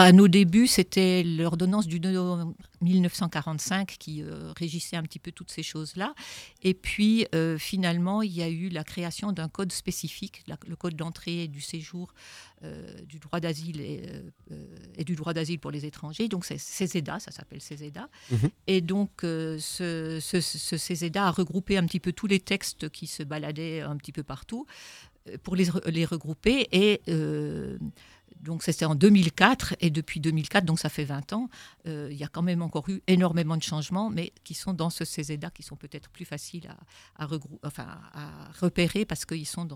À 0.00 0.12
nos 0.12 0.28
débuts, 0.28 0.66
c'était 0.66 1.22
l'ordonnance 1.22 1.86
du 1.86 2.00
1945 2.00 3.96
qui 3.98 4.22
euh, 4.22 4.50
régissait 4.56 4.96
un 4.96 5.02
petit 5.02 5.18
peu 5.18 5.30
toutes 5.30 5.50
ces 5.50 5.62
choses-là. 5.62 6.14
Et 6.62 6.72
puis, 6.72 7.26
euh, 7.34 7.58
finalement, 7.58 8.22
il 8.22 8.32
y 8.32 8.42
a 8.42 8.48
eu 8.48 8.70
la 8.70 8.82
création 8.82 9.32
d'un 9.32 9.50
code 9.50 9.72
spécifique, 9.72 10.42
le 10.66 10.74
code 10.74 10.96
d'entrée 10.96 11.42
et 11.42 11.48
du 11.48 11.60
séjour 11.60 12.14
euh, 12.64 12.98
du 13.02 13.18
droit 13.18 13.40
d'asile 13.40 13.82
et, 13.82 15.04
du 15.04 15.16
droit 15.16 15.34
d'asile 15.34 15.58
pour 15.58 15.70
les 15.70 15.84
étrangers. 15.84 16.28
Donc, 16.28 16.46
c'est 16.46 16.56
CESEDA, 16.56 17.20
ça 17.20 17.30
s'appelle 17.30 17.60
CESEDA. 17.60 18.08
Mhm. 18.30 18.48
Et 18.68 18.80
donc, 18.80 19.10
ce, 19.20 19.58
ce, 20.18 20.40
ce 20.40 20.76
CESEDA 20.78 21.26
a 21.26 21.30
regroupé 21.30 21.76
un 21.76 21.84
petit 21.84 22.00
peu 22.00 22.12
tous 22.12 22.26
les 22.26 22.40
textes 22.40 22.88
qui 22.88 23.06
se 23.06 23.22
baladaient 23.22 23.82
un 23.82 23.98
petit 23.98 24.12
peu 24.12 24.22
partout 24.22 24.64
pour 25.42 25.54
les, 25.54 25.66
les 25.86 26.06
regrouper 26.06 26.66
et 26.72 27.02
donc 28.42 28.62
c'était 28.62 28.84
en 28.84 28.94
2004 28.94 29.74
et 29.80 29.90
depuis 29.90 30.20
2004, 30.20 30.64
donc 30.64 30.78
ça 30.78 30.88
fait 30.88 31.04
20 31.04 31.32
ans, 31.32 31.48
euh, 31.86 32.08
il 32.10 32.16
y 32.16 32.24
a 32.24 32.28
quand 32.28 32.42
même 32.42 32.62
encore 32.62 32.88
eu 32.88 33.02
énormément 33.06 33.56
de 33.56 33.62
changements, 33.62 34.10
mais 34.10 34.32
qui 34.44 34.54
sont 34.54 34.72
dans 34.72 34.90
ce 34.90 35.04
CESEDA, 35.04 35.50
qui 35.50 35.62
sont 35.62 35.76
peut-être 35.76 36.08
plus 36.10 36.24
faciles 36.24 36.68
à, 37.18 37.26
repérer 38.60 39.04
parce 39.04 39.24
qu'ils 39.24 39.46
sont, 39.46 39.68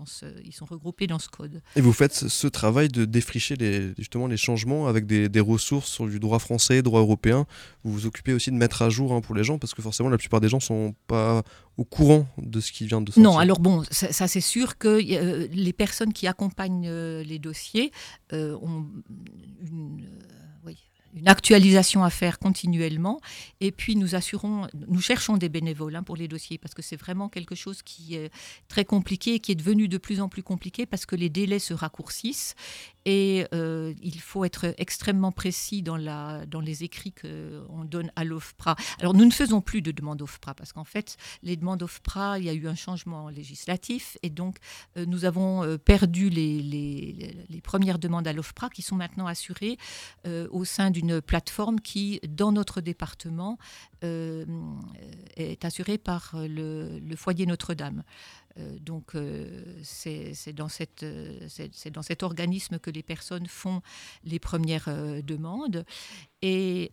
regroupés 0.61 1.07
dans 1.07 1.19
ce 1.19 1.29
code. 1.29 1.61
Et 1.75 1.81
vous 1.81 1.93
faites 1.93 2.13
ce 2.13 2.47
travail 2.47 2.87
de 2.87 3.05
défricher 3.05 3.55
les, 3.55 3.93
justement 3.97 4.27
les 4.27 4.37
changements 4.37 4.87
avec 4.87 5.05
des, 5.05 5.29
des, 5.29 5.39
ressources 5.39 5.91
sur 5.91 6.07
du 6.07 6.19
droit 6.19 6.39
français, 6.39 6.81
droit 6.81 7.01
européen. 7.01 7.45
Vous 7.83 7.91
vous 7.93 8.05
occupez 8.05 8.33
aussi 8.33 8.51
de 8.51 8.55
mettre 8.55 8.81
à 8.81 8.89
jour 8.89 9.13
hein, 9.13 9.21
pour 9.21 9.35
les 9.35 9.43
gens 9.43 9.59
parce 9.59 9.73
que 9.73 9.81
forcément 9.81 10.09
la 10.09 10.17
plupart 10.17 10.41
des 10.41 10.49
gens 10.49 10.59
sont 10.59 10.95
pas 11.07 11.43
au 11.77 11.83
courant 11.83 12.27
de 12.37 12.59
ce 12.59 12.71
qui 12.71 12.87
vient 12.87 13.01
de 13.01 13.11
sortir? 13.11 13.23
Non, 13.23 13.37
alors 13.37 13.59
bon, 13.59 13.83
ça, 13.91 14.27
c'est 14.27 14.41
sûr 14.41 14.77
que 14.77 14.87
euh, 14.87 15.47
les 15.51 15.73
personnes 15.73 16.13
qui 16.13 16.27
accompagnent 16.27 16.87
euh, 16.87 17.23
les 17.23 17.39
dossiers 17.39 17.91
ont 18.31 18.85
une 19.61 20.07
une 21.15 21.27
actualisation 21.27 22.03
à 22.03 22.09
faire 22.09 22.39
continuellement. 22.39 23.19
Et 23.61 23.71
puis 23.71 23.95
nous 23.95 24.15
assurons, 24.15 24.67
nous 24.87 25.01
cherchons 25.01 25.37
des 25.37 25.49
bénévoles 25.49 25.95
hein, 25.95 26.03
pour 26.03 26.15
les 26.15 26.27
dossiers 26.27 26.57
parce 26.57 26.73
que 26.73 26.81
c'est 26.81 26.97
vraiment 26.97 27.29
quelque 27.29 27.55
chose 27.55 27.81
qui 27.81 28.15
est 28.15 28.29
très 28.67 28.85
compliqué 28.85 29.35
et 29.35 29.39
qui 29.39 29.53
est 29.53 29.55
devenu 29.55 29.87
de 29.87 29.97
plus 29.97 30.19
en 30.19 30.29
plus 30.29 30.43
compliqué 30.43 30.85
parce 30.85 31.05
que 31.05 31.15
les 31.15 31.29
délais 31.29 31.59
se 31.59 31.73
raccourcissent 31.73 32.55
Et 33.05 33.45
il 33.51 34.19
faut 34.19 34.45
être 34.45 34.73
extrêmement 34.77 35.31
précis 35.31 35.83
dans, 35.83 35.97
les 35.97 36.83
écrits 36.83 37.13
qu'on 37.13 37.85
donne 37.85 38.11
à 38.15 38.23
l'OFPRA. 38.23 38.75
Alors 38.99 39.13
nous 39.13 39.25
ne 39.25 39.31
faisons 39.31 39.61
plus 39.61 39.81
de 39.81 39.91
demandes 39.91 40.21
OFPRA 40.21 40.53
parce 40.55 40.73
qu'en 40.73 40.83
fait, 40.83 41.17
les 41.43 41.55
demandes 41.55 41.83
OFPRA, 41.83 42.39
il 42.39 42.45
y 42.45 42.49
a 42.49 42.53
eu 42.53 42.67
un 42.67 42.75
changement 42.75 43.29
législatif 43.29 44.17
et 44.23 44.29
donc 44.29 44.57
nous 44.95 45.25
avons 45.25 45.77
perdu 45.77 46.29
les, 46.29 47.35
premières 47.63 47.99
demandes 47.99 48.27
à 48.27 48.33
l'OFPRA 48.33 48.69
qui 48.69 48.81
sont 48.81 48.95
maintenant 48.95 49.27
assurées 49.27 49.77
au 50.25 50.65
sein 50.65 50.89
d'une 50.89 51.21
plateforme 51.21 51.79
qui, 51.79 52.19
dans 52.27 52.51
notre 52.51 52.81
département, 52.81 53.57
est 54.01 55.65
assurée 55.65 55.97
par 55.97 56.33
le 56.35 57.15
foyer 57.15 57.45
Notre-Dame. 57.45 58.03
Euh, 58.57 58.77
donc 58.79 59.15
euh, 59.15 59.63
c'est 59.83 60.31
euh, 60.47 60.53
dans, 60.53 62.01
cet 62.01 62.23
organisme 62.23 62.79
que 62.79 62.89
les 62.89 63.03
personnes 63.03 63.47
font 63.47 63.81
les 64.23 64.39
premières 64.39 64.89
demandes. 65.23 65.85
Et 66.41 66.91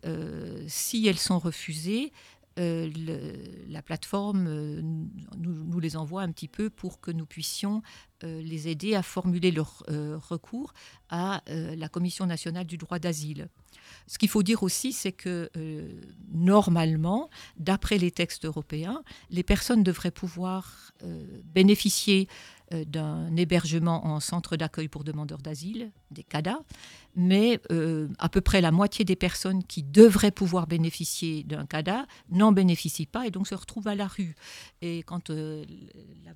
si 0.67 1.07
elles 1.07 1.19
sont 1.19 1.39
refusées, 1.39 2.11
la 2.57 3.81
plateforme 3.81 4.43
nous, 4.43 5.63
nous, 5.65 5.79
les 5.79 5.95
envoie 5.95 6.21
un 6.21 6.31
petit 6.31 6.47
peu 6.47 6.69
pour 6.69 7.01
que 7.01 7.11
nous 7.11 7.25
puissions 7.25 7.81
les 8.21 8.67
aider 8.67 8.95
à 8.95 9.03
formuler 9.03 9.51
leur 9.51 9.83
recours 9.87 10.73
à 11.09 11.41
la 11.47 11.89
Commission 11.89 12.25
nationale 12.25 12.65
du 12.65 12.77
droit 12.77 12.99
d'asile. 12.99 13.49
Ce 14.07 14.17
qu'il 14.17 14.29
faut 14.29 14.43
dire 14.43 14.63
aussi, 14.63 14.93
c'est 14.93 15.11
que 15.11 15.49
euh, 15.55 16.01
normalement, 16.31 17.29
d'après 17.57 17.97
les 17.97 18.11
textes 18.11 18.45
européens, 18.45 19.03
les 19.29 19.43
personnes 19.43 19.83
devraient 19.83 20.11
pouvoir 20.11 20.91
euh, 21.03 21.25
bénéficier 21.45 22.27
euh, 22.27 22.62
d'un 22.87 23.35
hébergement 23.35 24.05
en 24.05 24.19
centre 24.19 24.55
d'accueil 24.55 24.87
pour 24.87 25.03
demandeurs 25.03 25.41
d'asile, 25.41 25.91
des 26.11 26.23
CADA, 26.23 26.59
mais 27.15 27.59
à 28.19 28.29
peu 28.29 28.41
près 28.41 28.61
la 28.61 28.71
moitié 28.71 29.05
des 29.05 29.15
personnes 29.15 29.63
qui 29.63 29.83
devraient 29.83 30.31
pouvoir 30.31 30.67
bénéficier 30.67 31.43
d'un 31.43 31.65
CADA 31.65 32.05
n'en 32.29 32.51
bénéficient 32.51 33.05
pas 33.05 33.27
et 33.27 33.31
donc 33.31 33.47
se 33.47 33.55
retrouvent 33.55 33.87
à 33.87 33.95
la 33.95 34.07
rue. 34.07 34.35
Et 34.81 35.03
quand 35.03 35.29
la, 35.29 36.33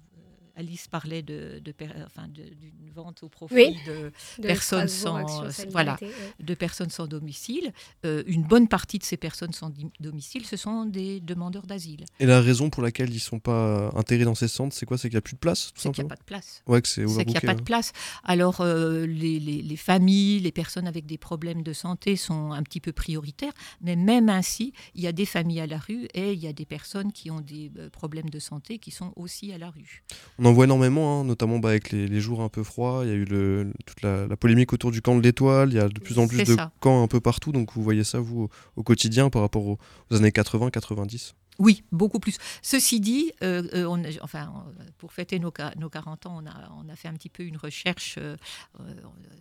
Alice 0.57 0.87
parlait 0.87 1.21
de, 1.21 1.61
enfin 2.05 2.27
d'une 2.27 2.91
vente 2.93 3.21
au 3.23 3.29
profit 3.29 3.77
de, 3.85 4.11
personnes 4.41 4.87
sans, 4.87 5.23
voilà, 5.69 5.97
de 6.39 6.53
personnes 6.55 6.89
sans 6.89 7.07
domicile. 7.07 7.71
Euh, 8.05 8.23
une 8.25 8.43
bonne 8.43 8.67
partie 8.67 8.97
de 8.97 9.03
ces 9.03 9.17
personnes 9.17 9.53
sans 9.53 9.71
domicile, 9.99 10.45
ce 10.45 10.57
sont 10.57 10.85
des 10.85 11.19
demandeurs 11.19 11.67
d'asile. 11.67 12.05
Et 12.19 12.25
la 12.25 12.41
raison 12.41 12.69
pour 12.69 12.81
laquelle 12.81 13.09
ils 13.11 13.15
ne 13.15 13.19
sont 13.19 13.39
pas 13.39 13.91
intégrés 13.95 14.25
dans 14.25 14.35
ces 14.35 14.47
centres, 14.47 14.75
c'est 14.75 14.85
quoi? 14.85 14.97
C'est 14.97 15.09
qu'il 15.09 15.15
n'y 15.15 15.19
a 15.19 15.21
plus 15.21 15.35
de 15.35 15.39
place 15.39 15.71
C'est 15.75 15.91
qu'il 15.91 16.03
n'y 16.03 16.07
a 16.07 16.15
pas 16.15 16.19
de 16.19 16.23
place. 16.23 16.63
Ouais, 16.65 16.81
c'est 16.83 17.05
qu'il 17.05 17.27
n'y 17.27 17.37
a 17.37 17.41
pas 17.41 17.55
de 17.55 17.61
place. 17.61 17.93
Alors, 18.23 18.61
euh, 18.61 19.05
les, 19.05 19.39
les, 19.39 19.61
les, 19.61 19.75
familles, 19.75 20.39
les 20.39 20.51
personnes 20.51 20.87
avec 20.87 21.05
des 21.05 21.19
problèmes 21.19 21.61
de 21.61 21.73
santé 21.73 22.15
sont 22.15 22.51
un 22.51 22.63
petit 22.63 22.79
peu 22.79 22.91
prioritaires, 22.91 23.53
mais 23.81 23.95
même 23.95 24.29
ainsi, 24.29 24.73
il 24.95 25.03
y 25.03 25.07
a 25.07 25.11
des 25.11 25.25
familles 25.25 25.61
à 25.61 25.67
la 25.67 25.77
rue 25.77 26.07
et 26.15 26.33
il 26.33 26.39
y 26.39 26.47
a 26.47 26.53
des 26.53 26.65
personnes 26.65 27.11
qui 27.11 27.29
ont 27.29 27.41
des 27.41 27.71
euh, 27.77 27.89
problèmes 27.89 28.29
de 28.29 28.39
santé 28.39 28.79
qui 28.79 28.91
sont 28.91 29.13
aussi 29.15 29.53
à 29.53 29.57
la 29.57 29.69
rue. 29.69 30.03
On 30.39 30.46
voit 30.53 30.65
énormément, 30.65 31.21
hein, 31.21 31.23
notamment 31.23 31.59
bah, 31.59 31.69
avec 31.69 31.91
les, 31.91 32.19
jours 32.19 32.41
un 32.41 32.49
peu 32.49 32.63
froids. 32.63 33.01
Il 33.03 33.09
y 33.09 33.11
a 33.11 33.15
eu 33.15 33.25
le, 33.25 33.71
toute 33.85 34.01
la, 34.01 34.27
polémique 34.37 34.73
autour 34.73 34.91
du 34.91 35.01
camp 35.01 35.15
de 35.15 35.21
l'étoile. 35.21 35.69
Il 35.69 35.75
y 35.75 35.79
a 35.79 35.89
de 35.89 35.99
plus 35.99 36.19
en 36.19 36.27
plus 36.27 36.43
de 36.43 36.55
camps 36.79 37.03
un 37.03 37.07
peu 37.07 37.19
partout. 37.19 37.51
Donc 37.51 37.73
vous 37.73 37.83
voyez 37.83 38.03
ça, 38.03 38.19
vous, 38.19 38.49
au, 38.75 38.83
quotidien 38.83 39.29
par 39.29 39.41
rapport 39.41 39.65
aux, 39.65 39.77
années 40.11 40.29
80-90 40.29 41.33
oui, 41.59 41.83
beaucoup 41.91 42.19
plus. 42.19 42.37
Ceci 42.61 42.99
dit, 42.99 43.31
euh, 43.41 43.63
euh, 43.73 43.85
on, 43.85 44.03
enfin, 44.21 44.53
pour 44.99 45.11
fêter 45.11 45.39
nos, 45.39 45.51
nos 45.77 45.89
40 45.89 46.27
ans, 46.27 46.39
on 46.43 46.45
a, 46.45 46.71
on 46.77 46.87
a, 46.87 46.95
fait 46.95 47.07
un 47.07 47.13
petit 47.13 47.29
peu 47.29 47.41
une 47.41 47.57
recherche 47.57 48.19
euh, 48.19 48.37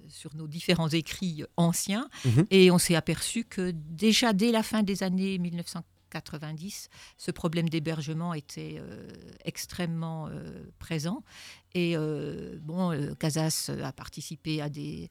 sur 0.08 0.34
nos 0.34 0.46
différents 0.46 0.88
écrits 0.88 1.44
anciens 1.58 2.08
mhm. 2.24 2.46
et 2.50 2.70
on 2.70 2.78
s'est 2.78 2.94
aperçu 2.94 3.44
que 3.44 3.70
déjà 3.70 4.32
dès 4.32 4.50
la 4.50 4.62
fin 4.62 4.82
des 4.82 5.02
années 5.02 5.36
1940, 5.36 5.84
90, 6.10 6.88
ce 7.16 7.30
problème 7.30 7.68
d'hébergement 7.68 8.34
était 8.34 8.76
euh, 8.78 9.08
extrêmement 9.44 10.28
euh, 10.28 10.64
présent. 10.78 11.22
Et 11.74 11.96
euh, 11.96 12.58
bon, 12.62 13.14
Casas 13.18 13.70
a 13.82 13.92
participé 13.92 14.62
à 14.62 14.68
des. 14.68 15.10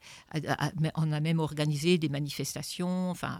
on 0.95 1.11
a 1.11 1.19
même 1.19 1.39
organisé 1.39 1.97
des 1.97 2.09
manifestations, 2.09 3.11
enfin, 3.11 3.37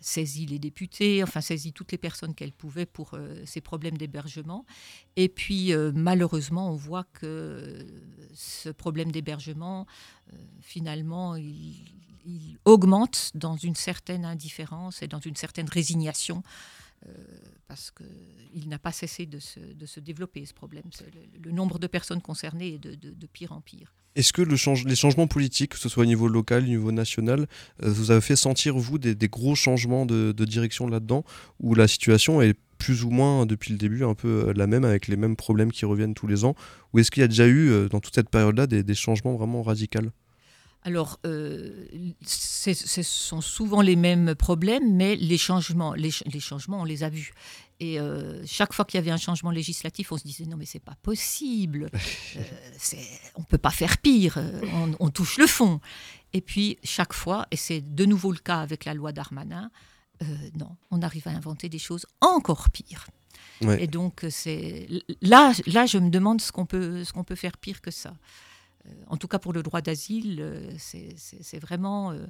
saisi 0.00 0.46
les 0.46 0.58
députés, 0.58 1.22
enfin 1.22 1.40
saisi 1.40 1.72
toutes 1.72 1.92
les 1.92 1.98
personnes 1.98 2.34
qu'elle 2.34 2.52
pouvait 2.52 2.86
pour 2.86 3.18
ces 3.44 3.60
problèmes 3.60 3.98
d'hébergement. 3.98 4.64
Et 5.16 5.28
puis 5.28 5.72
malheureusement, 5.94 6.70
on 6.72 6.76
voit 6.76 7.04
que 7.12 7.86
ce 8.32 8.70
problème 8.70 9.12
d'hébergement, 9.12 9.86
finalement, 10.62 11.36
il, 11.36 11.84
il 12.24 12.58
augmente 12.64 13.30
dans 13.34 13.56
une 13.56 13.74
certaine 13.74 14.24
indifférence 14.24 15.02
et 15.02 15.08
dans 15.08 15.20
une 15.20 15.36
certaine 15.36 15.68
résignation. 15.68 16.42
Euh, 17.08 17.12
parce 17.66 17.90
qu'il 17.90 18.68
n'a 18.68 18.78
pas 18.78 18.92
cessé 18.92 19.26
de 19.26 19.38
se, 19.38 19.98
développer, 19.98 20.44
ce 20.44 20.52
problème. 20.52 20.84
Le, 21.42 21.50
nombre 21.50 21.78
de 21.78 21.86
personnes 21.86 22.20
concernées 22.20 22.74
est 22.74 22.78
de, 22.78 23.26
pire 23.26 23.52
en 23.52 23.60
pire. 23.60 23.94
Est-ce 24.14 24.32
que 24.32 24.42
le 24.42 24.56
les 24.86 24.94
changements 24.94 25.26
politiques, 25.26 25.70
que 25.72 25.78
ce 25.78 25.88
soit 25.88 26.02
au 26.02 26.06
niveau 26.06 26.28
local, 26.28 26.64
au 26.64 26.66
niveau 26.66 26.92
national, 26.92 27.46
euh, 27.82 27.90
vous 27.90 28.10
avez 28.10 28.20
fait 28.20 28.36
sentir, 28.36 28.76
vous, 28.76 28.98
des, 28.98 29.16
gros 29.28 29.54
changements 29.54 30.04
de, 30.04 30.44
direction 30.44 30.86
là-dedans, 30.86 31.24
où 31.60 31.74
la 31.74 31.88
situation 31.88 32.42
est 32.42 32.54
plus 32.76 33.04
ou 33.04 33.10
moins, 33.10 33.46
depuis 33.46 33.72
le 33.72 33.78
début, 33.78 34.04
un 34.04 34.14
peu 34.14 34.48
euh, 34.48 34.52
la 34.54 34.66
même, 34.66 34.84
avec 34.84 35.08
les 35.08 35.16
mêmes 35.16 35.36
problèmes 35.36 35.72
qui 35.72 35.86
reviennent 35.86 36.14
tous 36.14 36.26
les 36.26 36.44
ans 36.44 36.54
Ou 36.92 36.98
est-ce 36.98 37.10
qu'il 37.10 37.22
y 37.22 37.24
a 37.24 37.28
déjà 37.28 37.48
eu, 37.48 37.88
dans 37.88 38.00
toute 38.00 38.14
cette 38.14 38.28
période-là, 38.28 38.66
des, 38.66 38.82
des 38.82 38.94
changements 38.94 39.34
vraiment 39.34 39.62
radicaux? 39.62 40.10
Alors, 40.84 41.20
euh, 41.26 41.86
ce 42.26 43.02
sont 43.02 43.40
souvent 43.40 43.82
les 43.82 43.94
mêmes 43.94 44.34
problèmes, 44.34 44.96
mais 44.96 45.14
les 45.14 45.38
changements, 45.38 45.94
les, 45.94 46.10
changements, 46.40 46.80
on 46.80 46.84
les 46.84 47.04
a 47.04 47.08
vus. 47.08 47.32
Et 47.78 48.00
euh, 48.00 48.44
chaque 48.46 48.72
fois 48.72 48.84
qu'il 48.84 48.98
y 48.98 49.00
avait 49.00 49.12
un 49.12 49.16
changement 49.16 49.52
législatif, 49.52 50.10
on 50.10 50.16
se 50.18 50.24
disait 50.24 50.44
non 50.44 50.56
mais 50.56 50.66
c'est 50.66 50.82
pas 50.82 50.96
possible, 51.02 51.88
euh, 52.36 52.42
on 53.36 53.42
peut 53.42 53.58
pas 53.58 53.70
faire 53.70 53.98
pire, 53.98 54.38
on, 54.98 55.10
touche 55.10 55.38
le 55.38 55.46
fond. 55.46 55.80
Et 56.32 56.40
puis 56.40 56.78
chaque 56.82 57.12
fois, 57.12 57.46
et 57.52 57.56
c'est 57.56 57.80
de 57.80 58.04
nouveau 58.04 58.32
le 58.32 58.38
cas 58.38 58.60
avec 58.60 58.84
la 58.84 58.94
loi 58.94 59.12
Darmanin, 59.12 59.70
non, 60.56 60.76
on 60.92 61.02
arrive 61.02 61.26
à 61.26 61.32
inventer 61.32 61.68
des 61.68 61.80
choses 61.80 62.06
encore 62.20 62.70
pires. 62.70 63.06
Et 63.78 63.88
donc 63.88 64.24
c'est 64.30 64.88
là, 65.20 65.52
là, 65.66 65.86
je 65.86 65.98
me 65.98 66.10
demande 66.10 66.40
ce 66.40 66.50
qu'on 66.52 66.66
peut, 66.66 67.04
ce 67.04 67.12
qu'on 67.12 67.24
peut 67.24 67.34
faire 67.36 67.56
pire 67.56 67.80
que 67.80 67.90
ça. 67.90 68.14
Euh, 68.86 68.90
en 69.06 69.16
tout 69.16 69.28
cas 69.28 69.38
pour 69.38 69.52
le 69.52 69.62
droit 69.62 69.80
d'asile, 69.80 70.38
euh, 70.40 70.70
c'est 70.78 71.58
vraiment 71.58 72.10
euh, 72.10 72.26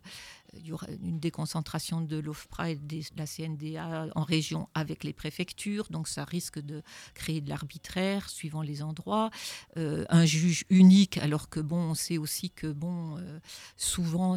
il 0.55 0.67
y 0.67 0.73
aura 0.73 0.87
une 1.03 1.19
déconcentration 1.19 2.01
de 2.01 2.19
l'OFPRA 2.19 2.71
et 2.71 2.77
de 2.77 3.01
la 3.17 3.27
CNDA 3.27 4.09
en 4.15 4.23
région 4.23 4.69
avec 4.75 5.05
les 5.05 5.13
préfectures, 5.13 5.87
donc 5.91 6.09
ça 6.09 6.25
risque 6.25 6.59
de 6.59 6.83
créer 7.15 7.41
de 7.41 7.49
l'arbitraire 7.49 8.29
suivant 8.29 8.63
les 8.63 8.83
endroits. 8.83 9.31
un 9.77 10.25
juge 10.27 10.65
unique, 10.69 11.17
alors 11.19 11.49
que 11.49 11.61
bon, 11.61 11.79
on 11.79 11.95
sait 11.95 12.19
aussi 12.19 12.51
que 12.51 12.67
bon, 12.67 13.17
souvent 13.77 14.37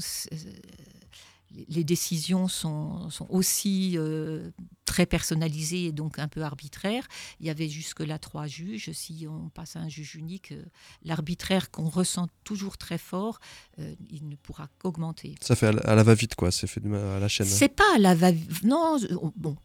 les 1.68 1.84
décisions 1.84 2.48
sont, 2.48 3.10
aussi 3.30 3.94
euh, 3.98 4.52
très 4.86 5.06
personnalisées 5.06 5.86
et 5.86 5.92
donc 5.92 6.20
un 6.20 6.28
peu 6.28 6.42
arbitraires. 6.42 7.08
Il 7.40 7.46
y 7.46 7.50
avait 7.50 7.70
jusque-là 7.70 8.20
trois 8.20 8.48
juges. 8.48 8.92
Si 8.92 9.26
on 9.30 9.50
passe 9.50 9.76
à 9.76 9.80
un 9.80 9.90
juge 9.90 10.16
unique, 10.16 10.52
euh, 10.52 10.64
l'arbitraire 11.04 11.72
qu'on 11.72 11.90
ressent 11.90 12.28
toujours 12.44 12.78
très 12.78 12.98
fort, 12.98 13.40
euh, 13.80 13.96
il 14.10 14.28
ne 14.28 14.36
pourra 14.36 14.68
qu'augmenter. 14.80 15.36
Ça 15.42 15.56
fait 15.56 15.68
à 15.68 15.96
la 15.96 16.04
va-vite, 16.04 16.36
quoi. 16.36 16.52
C'est 16.52 16.68
fait 16.68 16.82
à 16.86 17.20
la 17.20 17.28
chaîne. 17.28 17.48
C'est 17.48 17.70
pas 17.70 17.96
à 17.96 18.00
la 18.00 18.16
va-vite. 18.16 18.64
Non, 18.64 18.98
bon. 19.36 19.56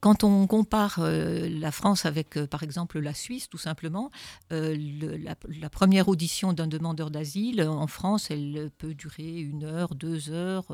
Quand 0.00 0.24
on 0.24 0.46
compare 0.46 1.00
la 1.00 1.72
France 1.72 2.04
avec, 2.04 2.38
par 2.44 2.62
exemple, 2.62 3.00
la 3.00 3.14
Suisse, 3.14 3.48
tout 3.48 3.58
simplement, 3.58 4.10
la, 4.50 5.34
la, 5.48 5.70
première 5.70 6.08
audition 6.08 6.52
d'un 6.52 6.66
demandeur 6.66 7.10
d'asile 7.10 7.62
en 7.62 7.86
France, 7.86 8.30
elle 8.30 8.70
peut 8.76 8.92
durer 8.94 9.40
une 9.40 9.64
heure, 9.64 9.94
deux 9.94 10.30
heures 10.30 10.66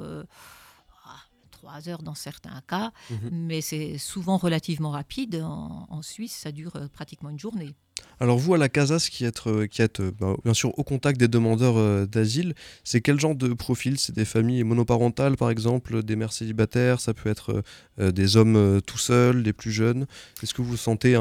trois 1.63 1.89
heures 1.89 2.03
dans 2.03 2.15
certains 2.15 2.61
cas, 2.67 2.93
mhm. 3.11 3.31
mais 3.31 3.61
c'est 3.61 3.97
souvent 3.97 4.37
relativement 4.37 4.91
rapide. 4.91 5.43
En, 5.45 6.03
Suisse, 6.03 6.35
ça 6.35 6.51
dure 6.51 6.75
euh, 6.75 6.89
pratiquement 6.89 7.31
une 7.31 7.39
journée. 7.39 7.77
Alors 8.21 8.39
vous, 8.39 8.55
à 8.55 8.59
la 8.59 8.69
CASAS, 8.69 9.09
qui 9.11 9.25
êtes, 9.25 9.47
euh, 9.49 9.67
qui 9.67 9.83
êtes 9.83 9.99
euh, 9.99 10.13
bah, 10.21 10.37
bien 10.45 10.55
sûr 10.55 10.79
au 10.79 10.85
contact 10.85 11.19
des 11.19 11.27
demandeurs 11.27 12.07
d'asile, 12.07 12.55
c'est 12.85 13.01
quel 13.01 13.19
genre 13.19 13.35
de 13.35 13.53
profil? 13.53 13.99
C'est 13.99 14.15
des 14.15 14.25
familles 14.25 14.63
monoparentales, 14.63 15.37
par 15.37 15.51
exemple, 15.51 16.05
des 16.05 16.15
mères 16.15 16.33
célibataires, 16.33 17.01
ça 17.01 17.15
peut 17.15 17.29
être 17.29 17.63
des 17.99 18.37
hommes 18.37 18.81
tout 18.87 18.99
seuls, 18.99 19.43
des 19.43 19.53
plus 19.53 19.73
jeunes? 19.73 20.07
Est-ce 20.43 20.55
que 20.55 20.63
vous 20.63 20.77
sentez 20.77 21.15
un, 21.17 21.21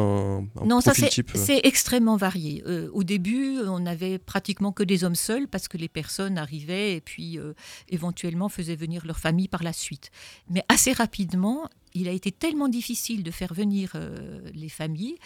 un 0.59 0.65
non, 0.65 0.79
profil 0.79 1.05
ça, 1.05 1.09
type 1.09 1.31
c'est 1.33 1.61
extrêmement 1.63 2.17
varié. 2.17 2.63
au 2.93 3.03
début, 3.03 3.59
on 3.65 3.79
n'avait 3.79 4.19
pratiquement 4.19 4.71
que 4.71 4.83
des 4.83 5.03
hommes 5.03 5.15
seuls 5.15 5.47
parce 5.47 5.67
que 5.67 5.77
les 5.77 5.89
personnes 5.89 6.37
arrivaient 6.37 6.95
et 6.95 7.01
puis 7.01 7.39
éventuellement 7.89 8.49
faisaient 8.49 8.75
venir 8.75 9.05
leur 9.05 9.19
famille 9.19 9.47
par 9.47 9.63
la 9.63 9.73
suite. 9.73 10.11
Mais 10.49 10.63
assez 10.69 10.93
rapidement, 10.93 11.67
il 11.93 12.07
a 12.07 12.11
été 12.11 12.31
tellement 12.31 12.69
difficile 12.69 13.23
de 13.23 13.31
faire 13.31 13.53
venir 13.53 13.93
les 14.53 14.69
familles 14.69 15.17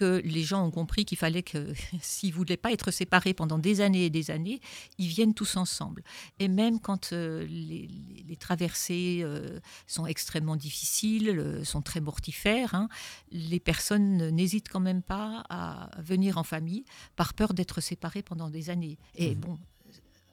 que 0.00 0.22
les 0.24 0.42
gens 0.42 0.64
ont 0.64 0.70
compris 0.70 1.04
qu'il 1.04 1.18
fallait 1.18 1.42
que, 1.42 1.72
s'ils 2.00 2.30
ne 2.30 2.34
voulaient 2.34 2.56
pas 2.56 2.72
être 2.72 2.90
séparés 2.90 3.34
pendant 3.34 3.58
des 3.58 3.82
années 3.82 4.06
et 4.06 4.10
des 4.10 4.30
années, 4.30 4.60
ils 4.98 5.08
viennent 5.08 5.34
tous 5.34 5.56
ensemble. 5.56 6.02
Et 6.38 6.48
même 6.48 6.80
quand 6.80 7.12
euh, 7.12 7.46
les, 7.46 8.36
traversées 8.38 9.20
euh, 9.22 9.60
sont 9.86 10.06
extrêmement 10.06 10.56
difficiles, 10.56 11.60
sont 11.64 11.82
très 11.82 12.00
mortifères, 12.00 12.74
hein, 12.74 12.88
les 13.30 13.60
personnes 13.60 14.30
n'hésitent 14.30 14.70
quand 14.70 14.80
même 14.80 15.02
pas 15.02 15.44
à 15.50 15.90
venir 15.98 16.38
en 16.38 16.44
famille 16.44 16.84
par 17.16 17.34
peur 17.34 17.52
d'être 17.52 17.82
séparées 17.82 18.22
pendant 18.22 18.48
des 18.48 18.70
années. 18.70 18.96
Et 19.16 19.34
mmh. 19.34 19.40
bon, 19.40 19.58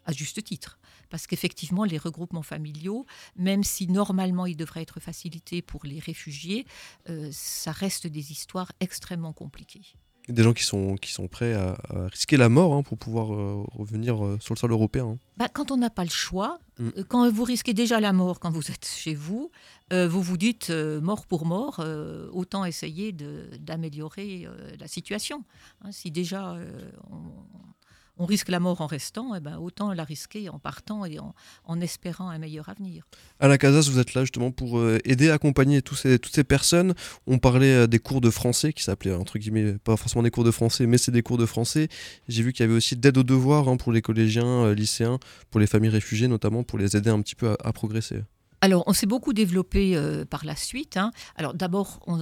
à 0.07 0.13
juste 0.13 0.43
titre. 0.43 0.79
Parce 1.09 1.27
qu'effectivement, 1.27 1.83
les 1.83 1.97
regroupements 1.97 2.41
familiaux, 2.41 3.05
même 3.35 3.63
si 3.63 3.87
normalement 3.87 4.45
ils 4.45 4.57
devraient 4.57 4.81
être 4.81 4.99
facilités 4.99 5.61
pour 5.61 5.85
les 5.85 5.99
réfugiés, 5.99 6.65
euh, 7.09 7.29
ça 7.31 7.71
reste 7.71 8.07
des 8.07 8.31
histoires 8.31 8.71
extrêmement 8.79 9.33
compliquées. 9.33 9.85
Des 10.27 10.43
gens 10.43 10.51
qui 10.51 10.63
sont, 10.63 10.95
qui 10.95 11.13
sont 11.13 11.29
prêts 11.29 11.53
à, 11.53 11.77
risquer 12.11 12.35
la 12.35 12.49
mort 12.49 12.73
hein, 12.73 12.83
pour 12.83 12.97
pouvoir 12.97 13.33
euh, 13.33 13.63
revenir 13.71 14.25
euh, 14.25 14.37
sur 14.41 14.53
le 14.53 14.59
sol 14.59 14.71
européen. 14.71 15.07
Hein. 15.07 15.19
Bah, 15.37 15.47
quand 15.47 15.71
on 15.71 15.77
n'a 15.77 15.89
pas 15.89 16.03
le 16.03 16.09
choix, 16.09 16.59
mm. 16.79 17.03
quand 17.07 17.29
vous 17.31 17.45
risquez 17.45 17.73
déjà 17.73 18.01
la 18.01 18.11
mort 18.11 18.41
quand 18.41 18.49
vous 18.49 18.69
êtes 18.69 18.85
chez 18.85 19.13
vous, 19.13 19.51
vous 19.89 20.21
vous 20.21 20.35
dites 20.35 20.69
mort 20.69 21.25
pour 21.25 21.45
mort, 21.45 21.81
autant 22.33 22.65
essayer 22.65 23.13
d'améliorer 23.13 24.45
la 24.77 24.87
situation. 24.89 25.45
Hein, 25.81 25.93
si 25.93 26.11
déjà 26.11 26.57
on, 27.09 27.21
on 28.19 28.25
risque 28.25 28.49
la 28.49 28.59
mort 28.59 28.81
en 28.81 28.87
restant, 28.87 29.33
et 29.33 29.37
eh 29.37 29.39
ben 29.39 29.57
autant 29.57 29.93
la 29.93 30.03
risquer 30.03 30.49
en 30.49 30.59
partant 30.59 31.05
et 31.05 31.17
en, 31.19 31.81
espérant 31.81 32.29
un 32.29 32.39
meilleur 32.39 32.69
avenir. 32.69 33.07
À 33.39 33.47
la 33.47 33.57
Casas, 33.57 33.89
vous 33.89 33.99
êtes 33.99 34.13
là 34.13 34.21
justement 34.21 34.51
pour 34.51 34.79
euh, 34.79 34.99
aider, 35.05 35.29
accompagner 35.29 35.81
tous 35.81 35.95
ces, 35.95 36.17
toutes 36.17 36.33
ces 36.33 36.43
personnes. 36.43 36.93
On 37.27 37.37
parlait 37.37 37.73
euh, 37.73 37.87
des 37.87 37.99
cours 37.99 38.21
de 38.21 38.29
français 38.29 38.73
qui 38.73 38.83
s'appelaient, 38.83 39.13
entre 39.13 39.37
guillemets, 39.37 39.73
pas 39.73 39.95
forcément 39.95 40.23
des 40.23 40.31
cours 40.31 40.43
de 40.43 40.51
français, 40.51 40.87
mais 40.87 40.97
c'est 40.97 41.11
des 41.11 41.21
cours 41.21 41.37
de 41.37 41.45
français. 41.45 41.87
J'ai 42.27 42.43
vu 42.43 42.53
qu'il 42.53 42.63
y 42.63 42.67
avait 42.67 42.75
aussi 42.75 42.95
d'aide 42.95 43.17
aux 43.17 43.23
devoirs 43.23 43.67
hein, 43.69 43.77
pour 43.77 43.91
les 43.91 44.01
collégiens, 44.01 44.65
euh, 44.65 44.73
lycéens, 44.73 45.19
pour 45.51 45.59
les 45.59 45.67
familles 45.67 45.91
réfugiées 45.91 46.27
notamment, 46.27 46.63
pour 46.63 46.79
les 46.79 46.97
aider 46.97 47.09
un 47.09 47.21
petit 47.21 47.35
peu 47.35 47.55
à, 47.63 47.73
progresser. 47.73 48.21
Alors, 48.61 48.83
on 48.87 48.93
s'est 48.93 49.05
beaucoup 49.05 49.33
développé 49.33 50.01
par 50.31 50.43
la 50.43 50.55
suite. 50.55 50.97
Hein. 50.97 51.11
Alors, 51.35 51.53
d'abord, 51.53 51.99
on, 52.07 52.17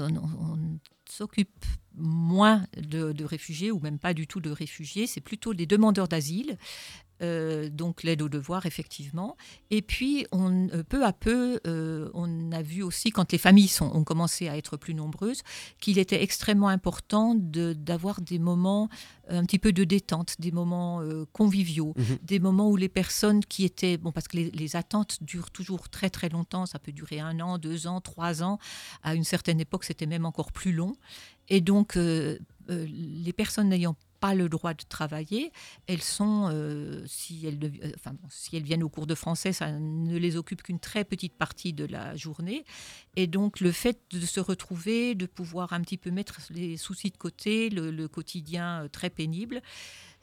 s'occupe 1.10 1.66
moins 1.98 2.66
de, 2.78 3.24
réfugiés 3.24 3.72
ou 3.72 3.80
même 3.80 4.00
pas 4.00 4.14
du 4.14 4.28
tout 4.28 4.40
de 4.40 4.50
réfugiés, 4.50 5.08
c'est 5.08 5.22
plutôt 5.22 5.54
des 5.54 5.66
demandeurs 5.66 6.08
d'asile 6.08 6.58
euh, 7.22 7.70
donc 7.70 8.04
l'aide 8.04 8.22
aux 8.22 8.28
devoirs, 8.28 8.66
effectivement. 8.66 9.38
Et 9.72 9.82
puis, 9.82 10.28
on, 10.34 10.68
euh, 10.70 10.84
peu 10.84 11.06
à 11.06 11.14
peu, 11.14 11.62
euh, 11.66 12.10
on 12.14 12.52
a 12.52 12.62
vu 12.62 12.84
aussi, 12.84 13.12
quand 13.12 13.32
les 13.32 13.38
familles 13.38 13.70
sont, 13.70 13.90
ont 13.94 14.04
commencé 14.04 14.50
à 14.50 14.58
être 14.58 14.76
plus 14.76 14.94
nombreuses, 14.94 15.42
qu'il 15.80 15.98
était 15.98 16.22
extrêmement 16.22 16.68
important 16.68 17.34
d'avoir 17.36 18.20
des 18.20 18.38
moments 18.38 18.90
un 19.30 19.46
petit 19.46 19.60
peu 19.60 19.72
de 19.72 19.86
détente, 19.86 20.36
des 20.40 20.52
moments 20.52 21.02
conviviaux, 21.32 21.94
mhm. 21.96 22.18
des 22.22 22.40
moments 22.40 22.70
où 22.70 22.76
les 22.76 22.90
personnes 22.90 23.44
qui 23.44 23.64
étaient... 23.64 23.98
Bon, 23.98 24.12
parce 24.12 24.28
que 24.28 24.38
les, 24.38 24.52
les, 24.52 24.76
attentes 24.76 25.18
durent 25.22 25.52
toujours 25.52 25.90
très 25.90 26.10
très 26.10 26.30
longtemps, 26.30 26.66
ça 26.66 26.80
peut 26.80 26.92
durer 26.92 27.20
un 27.20 27.40
an, 27.40 27.58
deux 27.58 27.88
ans, 27.88 28.02
trois 28.02 28.44
ans. 28.44 28.60
À 29.04 29.16
une 29.16 29.24
certaine 29.24 29.60
époque, 29.60 29.86
c'était 29.86 30.06
même 30.06 30.26
encore 30.26 30.52
plus 30.52 30.74
long. 30.74 30.94
Et 31.50 31.62
donc, 31.62 31.96
les 32.68 33.34
personnes 33.34 33.70
n'ayant 33.70 33.96
le 34.34 34.50
droit 34.50 34.74
de 34.74 34.84
travailler, 34.88 35.52
elles 35.88 36.02
sont, 36.02 36.50
euh, 36.52 37.04
si, 37.06 37.46
elles, 37.46 37.60
euh, 37.64 38.60
viennent 38.60 38.84
au 38.84 38.90
cours 38.90 39.06
de 39.06 39.14
français, 39.14 39.54
ça 39.54 39.72
ne 39.72 40.18
les 40.18 40.38
occupe 40.38 40.64
qu'une 40.64 40.80
très 40.80 41.04
petite 41.04 41.34
partie 41.34 41.74
de 41.74 41.86
la 41.86 42.16
journée. 42.16 42.66
Et 43.16 43.28
donc 43.28 43.60
le 43.60 43.72
fait 43.72 44.00
de 44.10 44.22
se 44.22 44.40
retrouver, 44.40 45.14
de 45.14 45.26
pouvoir 45.26 45.74
un 45.74 45.82
petit 45.82 45.98
peu 45.98 46.10
mettre 46.10 46.40
les 46.50 46.78
soucis 46.78 47.12
de 47.12 47.18
côté, 47.18 47.70
le, 47.70 48.08
quotidien 48.08 48.84
euh, 48.84 48.88
très 48.88 49.10
pénible, 49.10 49.62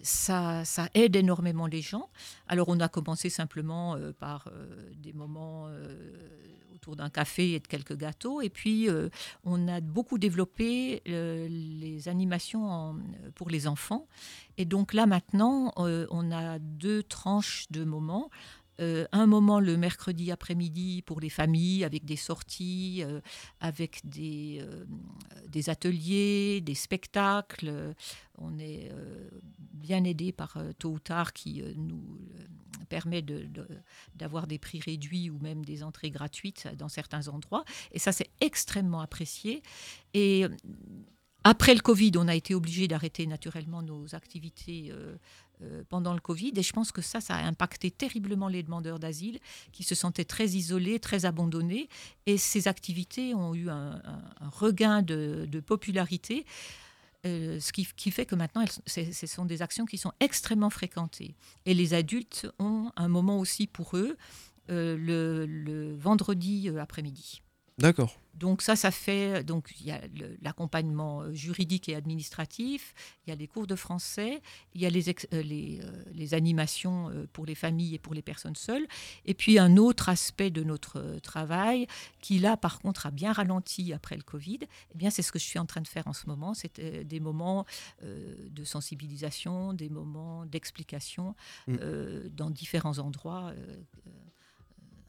ça, 0.02 0.64
aide 0.94 1.16
énormément 1.16 1.66
les 1.66 1.80
gens. 1.80 2.10
Alors 2.48 2.68
on 2.68 2.80
a 2.80 2.88
commencé 2.88 3.30
simplement 3.30 3.96
par 4.18 4.48
des 5.02 5.12
moments 5.12 5.68
autour 6.82 6.96
d'un 6.96 7.10
café 7.10 7.52
et 7.52 7.60
de 7.60 7.66
quelques 7.68 7.96
gâteaux. 7.96 8.40
Et 8.40 8.50
puis, 8.50 8.88
euh, 8.88 9.08
on 9.44 9.68
a 9.68 9.80
beaucoup 9.80 10.18
développé 10.18 11.02
euh, 11.08 11.46
les 11.48 12.08
animations 12.08 12.96
pour 13.36 13.50
les 13.50 13.68
enfants. 13.68 14.08
Et 14.58 14.64
donc 14.64 14.92
là, 14.92 15.06
maintenant, 15.06 15.72
euh, 15.78 16.06
on 16.10 16.32
a 16.32 16.58
deux 16.58 17.02
tranches 17.04 17.66
de 17.70 17.84
moments. 17.84 18.30
Un 19.12 19.26
moment 19.26 19.60
le 19.60 19.76
mercredi 19.76 20.30
après-midi 20.30 21.02
pour 21.02 21.20
les 21.20 21.30
familles 21.30 21.84
avec 21.84 22.04
des 22.04 22.16
sorties, 22.16 23.02
avec 23.60 24.00
des, 24.04 24.64
des, 25.48 25.70
ateliers, 25.70 26.60
des 26.60 26.74
spectacles. 26.74 27.94
On 28.38 28.58
est 28.58 28.90
bien 29.72 30.04
aidé 30.04 30.32
par 30.32 30.58
Tôt 30.78 30.92
ou 30.92 30.98
Tard 30.98 31.32
qui 31.32 31.62
nous 31.76 32.18
permet 32.92 33.24
d'avoir 34.14 34.46
des 34.46 34.58
prix 34.58 34.80
réduits 34.80 35.30
ou 35.30 35.38
même 35.38 35.64
des 35.64 35.82
entrées 35.82 36.10
gratuites 36.10 36.68
dans 36.76 36.90
certains 36.90 37.28
endroits. 37.28 37.64
Et 37.92 37.98
ça, 37.98 38.12
c'est 38.12 38.28
extrêmement 38.42 39.00
apprécié. 39.00 39.62
Et 40.12 40.44
euh, 40.44 40.48
après 41.44 41.74
le 41.74 41.80
Covid, 41.80 42.12
on 42.16 42.28
a 42.28 42.34
été 42.34 42.54
obligé 42.54 42.86
d'arrêter 42.88 43.26
naturellement 43.26 43.82
nos 43.82 44.14
activités 44.14 44.90
euh, 44.90 45.16
euh, 45.62 45.82
pendant 45.88 46.14
le 46.14 46.20
Covid. 46.20 46.52
Et 46.56 46.62
je 46.62 46.72
pense 46.72 46.92
que 46.92 47.02
ça, 47.02 47.20
ça 47.20 47.34
a 47.34 47.44
impacté 47.44 47.90
terriblement 47.90 48.48
les 48.48 48.62
demandeurs 48.62 48.98
d'asile 48.98 49.40
qui 49.72 49.82
se 49.82 49.94
sentaient 49.94 50.24
très 50.24 50.50
isolés, 50.50 51.00
très 51.00 51.24
abandonnés. 51.24 51.88
Et 52.26 52.38
ces 52.38 52.68
activités 52.68 53.34
ont 53.34 53.54
eu 53.54 53.68
un, 53.70 54.00
regain 54.52 55.02
de, 55.02 55.60
popularité. 55.66 56.46
Euh, 57.24 57.60
ce 57.60 57.72
qui, 57.72 58.10
fait 58.10 58.26
que 58.26 58.34
maintenant, 58.34 58.64
ce 58.86 59.26
sont 59.26 59.44
des 59.44 59.62
actions 59.62 59.86
qui 59.86 59.98
sont 59.98 60.12
extrêmement 60.20 60.70
fréquentées. 60.70 61.34
Et 61.66 61.74
les 61.74 61.94
adultes 61.94 62.48
ont 62.58 62.90
un 62.96 63.08
moment 63.08 63.38
aussi 63.38 63.66
pour 63.66 63.96
eux 63.96 64.16
le, 64.68 65.94
vendredi 65.98 66.68
après-midi. 66.78 67.42
D'accord. 67.78 68.16
Donc 68.34 68.62
ça, 68.62 68.76
ça 68.76 68.90
fait 68.90 69.44
donc 69.44 69.70
il 69.80 69.86
y 69.86 69.90
a 69.90 70.00
l'accompagnement 70.40 71.22
euh, 71.22 71.32
juridique 71.32 71.88
et 71.88 71.94
administratif, 71.94 72.94
il 73.26 73.30
y 73.30 73.32
a 73.32 73.36
les 73.36 73.46
cours 73.46 73.66
de 73.66 73.76
français, 73.76 74.40
il 74.74 74.80
y 74.80 74.86
a 74.86 74.90
les, 74.90 75.08
euh, 75.08 75.12
euh, 75.34 76.04
les, 76.12 76.34
animations 76.34 77.10
pour 77.32 77.44
les 77.44 77.54
familles 77.54 77.94
et 77.94 77.98
pour 77.98 78.14
les 78.14 78.22
personnes 78.22 78.56
seules, 78.56 78.86
et 79.26 79.34
puis 79.34 79.58
un 79.58 79.76
autre 79.76 80.08
aspect 80.08 80.50
de 80.50 80.62
notre 80.62 81.18
travail 81.22 81.86
qui 82.20 82.38
là 82.38 82.56
par 82.56 82.80
contre 82.80 83.06
a 83.06 83.10
bien 83.10 83.32
ralenti 83.32 83.92
après 83.92 84.16
le 84.16 84.22
Covid. 84.22 84.60
Eh 84.94 84.98
bien 84.98 85.10
c'est 85.10 85.22
ce 85.22 85.30
que 85.30 85.38
je 85.38 85.44
suis 85.44 85.58
en 85.58 85.66
train 85.66 85.82
de 85.82 85.88
faire 85.88 86.06
en 86.06 86.12
ce 86.12 86.26
moment, 86.26 86.54
c'est 86.54 86.80
des 86.80 87.20
moments 87.20 87.66
de 88.02 88.64
sensibilisation, 88.64 89.74
des 89.74 89.88
moments 89.88 90.46
d'explication 90.46 91.34
mmh. 91.66 91.76
dans 92.30 92.50
différents 92.50 92.98
endroits 92.98 93.52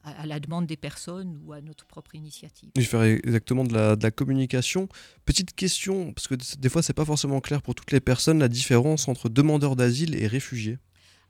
à, 0.04 0.26
la 0.26 0.38
demande 0.38 0.66
des 0.66 0.76
personnes 0.76 1.40
ou 1.44 1.52
à 1.52 1.60
notre 1.60 1.86
propre 1.86 2.14
initiative. 2.14 2.70
Je 2.76 2.82
faire 2.82 3.02
exactement 3.02 3.64
de 3.64 3.72
la, 3.72 3.96
de 3.96 4.02
la 4.02 4.10
communication. 4.10 4.88
Petite 5.24 5.54
question, 5.54 6.12
parce 6.12 6.28
que 6.28 6.34
des 6.58 6.68
fois, 6.68 6.82
c'est 6.82 6.92
pas 6.92 7.04
forcément 7.04 7.40
clair 7.40 7.62
pour 7.62 7.74
toutes 7.74 7.92
les 7.92 8.00
personnes, 8.00 8.38
la 8.38 8.48
différence 8.48 9.08
entre 9.08 9.28
demandeur 9.28 9.76
d'asile 9.76 10.14
et 10.14 10.26
réfugié. 10.26 10.78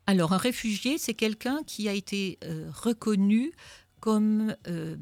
Alors, 0.07 0.33
un 0.33 0.37
réfugié, 0.37 0.97
c'est 0.97 1.15
quelqu'un 1.15 1.63
qui 1.65 1.89
a 1.89 1.93
été 1.93 2.37
euh, 2.43 2.69
reconnu 2.71 3.51
comme 3.99 4.55
euh, 4.67 4.97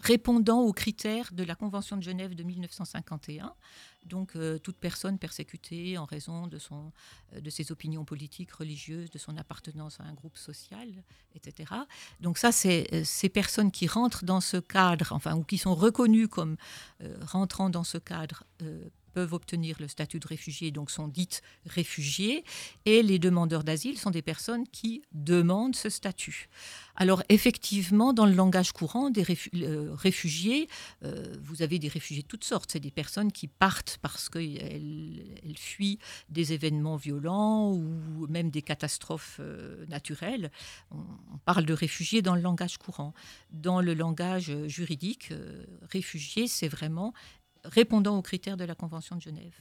répondant 0.00 0.60
aux 0.60 0.72
critères 0.72 1.30
de 1.32 1.42
la 1.42 1.54
Convention 1.54 1.96
de 1.96 2.02
Genève 2.02 2.34
de 2.34 2.42
1951. 2.42 3.54
Donc 4.04 4.34
euh, 4.34 4.58
toute 4.58 4.76
personne 4.76 5.18
persécutée 5.18 5.98
en 5.98 6.04
raison 6.04 6.46
de, 6.46 6.58
son, 6.58 6.92
euh, 7.34 7.40
de 7.40 7.50
ses 7.50 7.70
opinions 7.70 8.04
politiques, 8.04 8.52
religieuses, 8.52 9.10
de 9.10 9.18
son 9.18 9.36
appartenance 9.36 10.00
à 10.00 10.04
un 10.04 10.14
groupe 10.14 10.36
social, 10.36 10.88
etc. 11.34 11.72
Donc 12.20 12.38
ça, 12.38 12.50
c'est 12.52 12.86
euh, 12.92 13.02
ces 13.04 13.28
personnes 13.28 13.70
qui 13.70 13.86
rentrent 13.86 14.24
dans 14.24 14.40
ce 14.40 14.56
cadre, 14.56 15.12
enfin, 15.12 15.36
ou 15.36 15.44
qui 15.44 15.58
sont 15.58 15.74
reconnues 15.74 16.28
comme 16.28 16.56
rentrant 17.20 17.70
dans 17.70 17.84
ce 17.84 17.98
cadre 17.98 18.44
peuvent 19.12 19.32
obtenir 19.32 19.76
le 19.80 19.88
statut 19.88 20.20
de 20.20 20.26
réfugié, 20.26 20.70
donc 20.70 20.90
sont 20.90 21.08
dites 21.08 21.42
réfugiés, 21.66 22.44
et 22.84 23.02
les 23.02 23.18
demandeurs 23.18 23.64
d'asile 23.64 23.98
sont 23.98 24.10
des 24.10 24.22
personnes 24.22 24.66
qui 24.68 25.02
demandent 25.12 25.76
ce 25.76 25.88
statut. 25.88 26.48
Alors 27.00 27.22
effectivement, 27.30 28.12
dans 28.12 28.26
le 28.26 28.34
langage 28.34 28.72
courant, 28.72 29.08
des 29.08 29.24
euh, 29.54 29.94
réfugiés, 29.94 30.68
euh, 31.02 31.34
vous 31.40 31.62
avez 31.62 31.78
des 31.78 31.88
réfugiés 31.88 32.22
de 32.22 32.28
toutes 32.28 32.44
sortes. 32.44 32.72
C'est 32.72 32.80
des 32.80 32.90
personnes 32.90 33.32
qui 33.32 33.48
partent 33.48 33.98
parce 34.02 34.28
qu'elles 34.28 35.24
elles 35.42 35.56
fuient 35.56 35.98
des 36.28 36.52
événements 36.52 36.96
violents 36.96 37.72
ou 37.72 38.26
même 38.28 38.50
des 38.50 38.60
catastrophes 38.60 39.38
euh, 39.40 39.86
naturelles. 39.86 40.50
On, 40.90 40.98
parle 41.46 41.64
de 41.64 41.72
réfugiés 41.72 42.20
dans 42.20 42.34
le 42.34 42.42
langage 42.42 42.76
courant. 42.76 43.14
Dans 43.50 43.80
le 43.80 43.94
langage 43.94 44.52
juridique, 44.66 45.32
réfugié, 45.90 46.46
c'est 46.46 46.68
vraiment 46.68 47.14
répondant 47.64 48.16
aux 48.18 48.22
critères 48.22 48.56
de 48.56 48.64
la 48.64 48.74
Convention 48.74 49.16
de 49.16 49.22
Genève. 49.22 49.54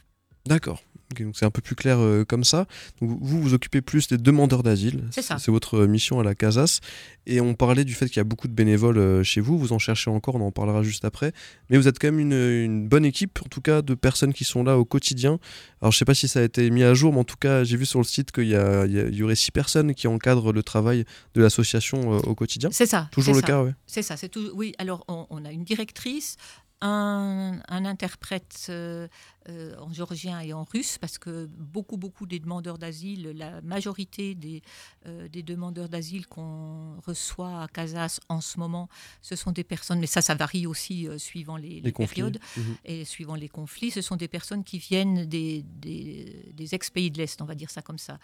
D'accord. 0.46 0.82
donc 1.20 1.36
c'est 1.36 1.46
un 1.46 1.52
peu 1.52 1.62
plus 1.62 1.76
clair 1.76 2.00
euh, 2.00 2.24
comme 2.24 2.44
ça. 2.46 2.66
Donc 3.02 3.20
vous 3.22 3.42
vous 3.42 3.54
occupez 3.54 3.82
plus 3.82 4.08
des 4.08 4.18
demandeurs 4.18 4.64
d'asile. 4.64 5.04
C'est 5.12 5.22
ça. 5.22 5.38
C'est 5.38 5.52
votre 5.52 5.86
mission 5.86 6.20
à 6.20 6.24
la 6.24 6.34
Casas. 6.34 6.80
Et 7.28 7.42
on 7.42 7.54
parlait 7.54 7.84
du 7.84 7.94
fait 7.94 8.08
qu'il 8.08 8.18
y 8.18 8.20
a 8.22 8.24
beaucoup 8.24 8.48
de 8.48 8.54
bénévoles 8.54 8.98
euh, 8.98 9.22
chez 9.24 9.42
vous. 9.42 9.60
Vous 9.60 9.74
en 9.74 9.80
cherchez 9.80 10.10
encore, 10.10 10.36
on 10.36 10.42
en 10.42 10.52
parlera 10.52 10.82
juste 10.82 11.04
après. 11.06 11.34
Mais 11.70 11.78
vous 11.78 11.88
êtes 11.88 12.00
quand 12.00 12.08
même 12.08 12.20
une, 12.22 12.32
une 12.34 12.88
bonne 12.88 13.06
équipe, 13.06 13.40
en 13.46 13.50
tout 13.50 13.62
cas, 13.62 13.82
de 13.84 13.94
personnes 13.94 14.34
qui 14.34 14.46
sont 14.46 14.64
là 14.64 14.78
au 14.80 14.86
quotidien. 14.86 15.40
Alors 15.82 15.92
je 15.92 15.98
sais 15.98 16.06
pas 16.06 16.16
si 16.16 16.28
ça 16.28 16.40
a 16.40 16.44
été 16.44 16.68
mis 16.72 16.84
à 16.84 16.94
jour, 16.94 17.12
mais 17.14 17.20
en 17.20 17.24
tout 17.26 17.38
cas, 17.38 17.64
j'ai 17.66 17.76
vu 17.78 17.86
sur 17.86 18.00
le 18.00 18.06
site 18.06 18.32
qu'il 18.32 18.48
y, 18.48 18.56
a- 18.56 18.86
il 18.86 18.94
y 18.94 19.00
a- 19.00 19.08
il 19.08 19.16
y 19.16 19.22
aurait 19.24 19.36
six 19.36 19.52
personnes 19.52 19.94
qui 19.94 20.08
encadrent 20.08 20.54
le 20.54 20.64
travail 20.64 21.04
de 21.36 21.42
l'association 21.42 22.14
euh, 22.16 22.20
au 22.22 22.34
quotidien. 22.34 22.70
C'est 22.72 22.88
ça. 22.88 23.10
Toujours 23.12 23.36
le 23.36 23.42
ça. 23.42 23.48
cas, 23.48 23.64
oui. 23.64 23.72
C'est 23.86 24.02
ça, 24.04 24.16
c'est 24.16 24.30
tout. 24.30 24.50
Oui, 24.56 24.74
alors 24.80 25.04
on, 25.10 25.28
on 25.30 25.44
a 25.46 25.52
une 25.52 25.66
directrice, 25.66 26.38
un, 26.82 27.60
interprète 27.70 28.68
euh, 28.70 29.08
euh, 29.47 29.75
en 29.80 29.91
géorgien 29.93 30.39
et 30.41 30.52
en 30.54 30.63
russe, 30.65 30.97
parce 30.99 31.17
que 31.17 31.45
beaucoup, 31.58 31.95
beaucoup 31.97 32.25
des 32.25 32.39
demandeurs 32.39 32.78
d'asile, 32.78 33.30
la 33.36 33.62
majorité 33.62 34.36
des, 34.36 34.62
euh, 35.06 35.28
des 35.30 35.43
demandeurs 35.43 35.88
d'asile 35.88 36.28
qu'on 36.28 36.99
reçoit 37.06 37.62
à 37.63 37.67
Casas 37.69 38.19
en 38.28 38.41
ce 38.41 38.60
moment, 38.60 38.89
ce 39.21 39.36
sont 39.38 39.52
des 39.54 39.63
personnes, 39.63 39.99
mais 39.99 40.08
ça, 40.08 40.21
ça 40.21 40.36
varie 40.36 40.67
aussi 40.67 41.08
euh, 41.08 41.17
suivant 41.17 41.56
les, 41.58 41.69
les 41.69 41.82
Les 41.82 41.91
conflits. 41.91 42.15
périodes 42.15 42.39
Mhm. 42.58 42.75
et 42.86 43.06
suivant 43.06 43.36
les 43.36 43.47
conflits, 43.49 43.91
ce 43.91 44.02
sont 44.02 44.17
des 44.17 44.28
personnes 44.28 44.63
qui 44.63 44.78
viennent 44.78 45.25
des, 45.25 45.63
des, 45.63 46.52
des 46.54 46.75
ex-pays 46.75 47.10
de 47.10 47.17
l'Est, 47.19 47.41
on 47.41 47.45
va 47.45 47.56
dire 47.56 47.69
ça 47.71 47.82
comme 47.82 47.97
ça. 47.97 48.19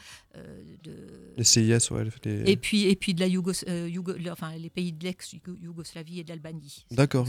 de, 0.84 1.34
Les 1.38 1.44
CIS, 1.44 1.92
ouais. 1.92 2.04
les- 2.26 2.52
et 2.52 2.58
puis, 2.58 2.84
et 2.86 2.96
puis 2.96 3.14
de 3.14 3.20
la 3.22 3.28
Yougos- 3.28 3.64
enfin, 4.32 4.56
les 4.58 4.70
pays 4.70 4.92
de 4.92 5.04
l'ex-Yougoslavie 5.04 6.20
et 6.20 6.24
de 6.24 6.30
l'Albanie. 6.30 6.86
D'accord. 6.92 7.28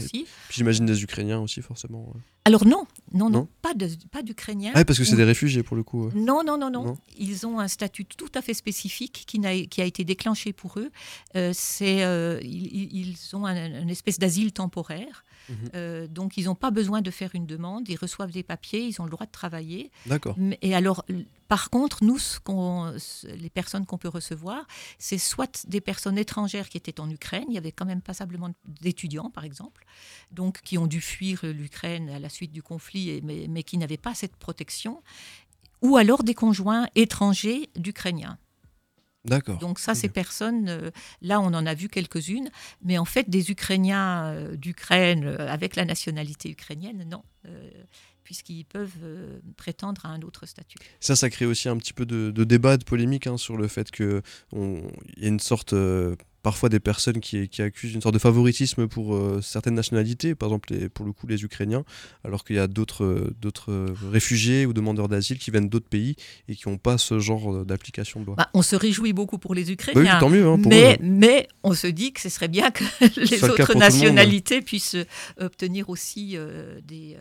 J'imagine 0.49 0.85
des 0.85 1.01
Ukrainiens 1.03 1.39
aussi, 1.39 1.61
forcément. 1.61 2.09
ouais. 2.13 2.21
Alors 2.47 2.65
non, 2.65 2.87
non, 3.13 3.29
non, 3.29 3.29
Non 3.29 3.47
pas 3.61 3.73
de- 3.73 3.89
pas 4.09 4.21
d'Ukrainiens. 4.21 4.71
Ah, 4.73 4.85
parce 4.85 4.97
que 4.99 5.03
c'est 5.05 5.15
Ou- 5.15 5.17
des 5.17 5.25
réfugiés 5.25 5.63
pour 5.63 5.75
le 5.75 5.83
coup. 5.83 6.09
Non, 6.15 6.43
non, 6.45 6.57
non, 6.57 6.69
non, 6.69 6.83
Non. 6.85 6.97
Ils 7.17 7.45
ont 7.45 7.59
un 7.59 7.67
statut 7.67 8.05
tout 8.05 8.31
à 8.35 8.41
fait 8.41 8.53
spécifique 8.53 9.25
qui, 9.27 9.39
n'a- 9.39 9.65
qui 9.65 9.81
a 9.81 9.85
été 9.85 10.05
déclenché 10.05 10.53
pour 10.53 10.79
eux. 10.79 10.89
Euh, 11.35 11.51
c'est, 11.53 12.03
euh, 12.05 12.39
ils 12.43 13.17
ont 13.33 13.45
un, 13.45 13.81
une 13.81 13.89
espèce 13.89 14.17
d'asile 14.17 14.53
temporaire. 14.53 15.25
Mhm. 15.49 15.55
Euh, 15.75 16.07
donc, 16.07 16.37
ils 16.37 16.45
n'ont 16.45 16.55
pas 16.55 16.71
besoin 16.71 17.01
de 17.01 17.11
faire 17.11 17.31
une 17.33 17.45
demande. 17.45 17.87
Ils 17.89 17.95
reçoivent 17.97 18.31
des 18.31 18.43
papiers. 18.43 18.85
Ils 18.85 19.01
ont 19.01 19.05
le 19.05 19.09
droit 19.09 19.25
de 19.25 19.31
travailler. 19.31 19.91
D'accord. 20.05 20.35
Et 20.61 20.75
alors, 20.75 21.05
par 21.47 21.69
contre, 21.69 22.03
nous, 22.03 22.17
ce 22.19 22.39
les 23.35 23.49
personnes 23.49 23.85
qu'on 23.85 23.97
peut 23.97 24.07
recevoir, 24.09 24.65
c'est 24.99 25.17
soit 25.17 25.65
des 25.67 25.81
personnes 25.81 26.17
étrangères 26.17 26.69
qui 26.69 26.77
étaient 26.77 26.99
en 26.99 27.09
Ukraine. 27.09 27.45
Il 27.49 27.53
y 27.55 27.57
avait 27.57 27.71
quand 27.71 27.85
même 27.85 28.01
passablement 28.01 28.49
d'étudiants, 28.81 29.29
par 29.29 29.43
exemple, 29.43 29.85
donc 30.31 30.61
qui 30.61 30.77
ont 30.77 30.87
dû 30.87 31.01
fuir 31.01 31.41
l'Ukraine 31.43 32.09
à 32.09 32.19
la 32.19 32.29
suite 32.29 32.51
du 32.51 32.61
conflit, 32.63 33.09
et- 33.09 33.21
mais, 33.21 33.47
mais 33.49 33.63
qui 33.63 33.77
n'avaient 33.77 33.97
pas 33.97 34.13
cette 34.13 34.35
protection. 34.35 35.01
Ou 35.81 35.95
alors 35.97 36.23
des 36.23 36.33
conjoints 36.33 36.87
étrangers 36.95 37.69
d'Ukrainiens. 37.75 38.37
D'accord. 39.27 39.57
Donc 39.59 39.79
ça, 39.79 39.93
ces 39.93 40.09
personnes, 40.09 40.69
euh, 40.69 40.91
là, 41.21 41.39
on 41.41 41.53
en 41.53 41.65
a 41.65 41.73
vu 41.73 41.89
quelques-unes, 41.89 42.49
mais 42.83 42.97
en 42.97 43.05
fait, 43.05 43.29
des 43.29 43.51
Ukrainiens 43.51 44.25
euh, 44.25 44.55
d'Ukraine 44.55 45.25
euh, 45.25 45.51
avec 45.51 45.75
la 45.75 45.85
nationalité 45.85 46.49
ukrainienne, 46.49 47.05
non, 47.09 47.23
euh, 47.45 47.69
puisqu'ils 48.23 48.65
peuvent 48.65 48.89
euh, 49.03 49.39
prétendre 49.57 50.05
à 50.05 50.09
un 50.09 50.21
autre 50.21 50.45
statut. 50.45 50.77
Ça, 50.99 51.15
ça 51.15 51.29
crée 51.29 51.45
aussi 51.45 51.67
un 51.69 51.77
petit 51.77 51.93
peu 51.93 52.05
de, 52.05 52.31
de 52.31 52.43
débat, 52.43 52.77
de 52.77 52.83
polémique 52.83 53.27
hein, 53.27 53.37
sur 53.37 53.57
le 53.57 53.67
fait 53.67 53.91
qu'il 53.91 54.21
y 55.17 55.25
a 55.25 55.27
une 55.27 55.39
sorte, 55.39 55.73
euh, 55.73 56.15
parfois 56.47 56.69
des 56.69 56.79
personnes 56.79 57.19
qui, 57.19 57.49
qui 57.49 57.61
accusent 57.61 57.93
une 57.93 58.01
sorte 58.01 58.13
de 58.13 58.19
favoritisme 58.19 58.87
pour 58.87 59.15
euh, 59.15 59.41
certaines 59.41 59.73
nationalités, 59.75 60.33
par 60.33 60.47
exemple 60.47 60.73
les- 60.73 60.87
pour 60.87 61.05
le 61.05 61.11
coup 61.11 61.27
les 61.27 61.43
Ukrainiens, 61.43 61.83
alors 62.23 62.45
qu'il 62.45 62.55
y 62.55 62.59
a 62.59 62.67
d'autres 62.67 63.03
euh, 63.03 63.35
euh, 63.67 63.87
réfugiés 64.11 64.65
ou 64.65 64.71
demandeurs 64.71 65.09
d'asile 65.09 65.39
qui 65.39 65.51
viennent 65.51 65.67
d'autres 65.67 65.89
pays 65.89 66.15
et 66.47 66.55
qui 66.55 66.69
n'ont 66.69 66.77
pas 66.77 66.97
ce 66.97 67.19
genre 67.19 67.65
d'application 67.65 68.21
de 68.21 68.25
loi. 68.27 68.35
Bah, 68.37 68.49
on 68.53 68.61
se 68.61 68.77
réjouit 68.77 69.11
beaucoup 69.11 69.37
pour 69.39 69.53
les 69.55 69.63
Bah 69.63 69.67
oui, 69.67 69.73
Ukrainiens. 69.73 70.19
tant 70.19 70.29
mieux 70.29 70.47
hein, 70.47 70.57
pour 70.57 70.69
mais, 70.71 70.93
eux. 70.93 70.97
mais 71.01 71.49
on 71.63 71.73
se 71.73 71.87
dit 71.87 72.13
que 72.13 72.21
ce 72.21 72.29
serait 72.29 72.47
bien 72.47 72.71
que 72.71 72.85
les 73.01 73.39
le 73.39 73.43
autres 73.51 73.55
tout 73.65 73.67
le 73.67 73.73
monde. 73.73 73.83
nationalités 73.83 74.61
puissent 74.61 74.95
obtenir 75.37 75.89
aussi 75.89 76.37
des, 76.87 77.17